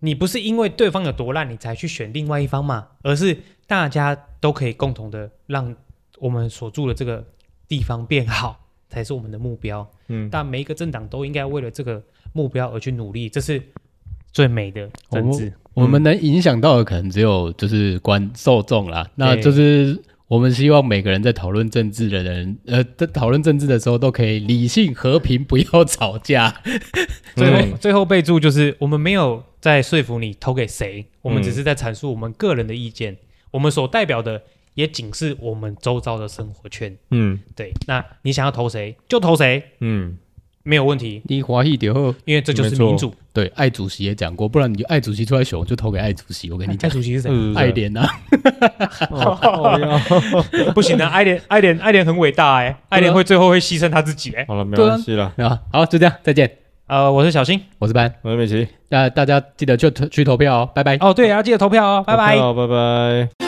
[0.00, 3.38] 你不是因为对方有多烂，你才去选另外一方嘛，而是
[3.68, 5.74] 大家都可以共同的让
[6.18, 7.24] 我们所住的这个
[7.68, 8.58] 地方变好，
[8.88, 9.88] 才是我们的目标。
[10.08, 12.02] 嗯，但每一个政党都应该为了这个
[12.32, 13.62] 目标而去努力，这是
[14.32, 15.52] 最美的政治。
[15.74, 20.02] 我们能影响到的可能只有就是观受众啦，那就是。
[20.28, 26.52] 我们希望每个人在讨论政治的人，呃，在讨论政治的时候都可以理性和平，不要吵架。
[27.36, 33.12] 最后，最后备注就是，我们没有在说服你投给谁，我们只是在阐述我们个人的意见。
[33.12, 33.18] 嗯、
[33.52, 34.42] 我们所代表的
[34.76, 36.96] 也仅是我们周遭的生活圈。
[37.10, 37.72] 嗯，对。
[37.88, 39.60] 那你想要投谁就投谁。
[39.80, 40.16] 嗯。
[40.68, 43.14] 没有问题，你华裔点后，因为这就是民主。
[43.32, 46.50] 对，艾主席也讲过，不然你就艾主席出来选，我就投给艾主席。
[46.50, 47.30] 我跟你讲，艾主席是谁？
[47.54, 48.04] 爱莲 呐。
[50.74, 54.44] 不行的，爱莲，爱莲，爱莲很伟大哎，爱莲会最后会牺牲他自己哎。
[54.48, 55.32] 好了，没关系了。
[55.36, 56.50] 啊，好，就这样，再见。
[56.88, 58.66] 呃，我是小新，我是班，我是美琪。
[58.88, 60.96] 那大家记得去去投票哦，拜拜。
[60.96, 63.45] 哦，对，要记得投票哦，拜拜，好，拜拜。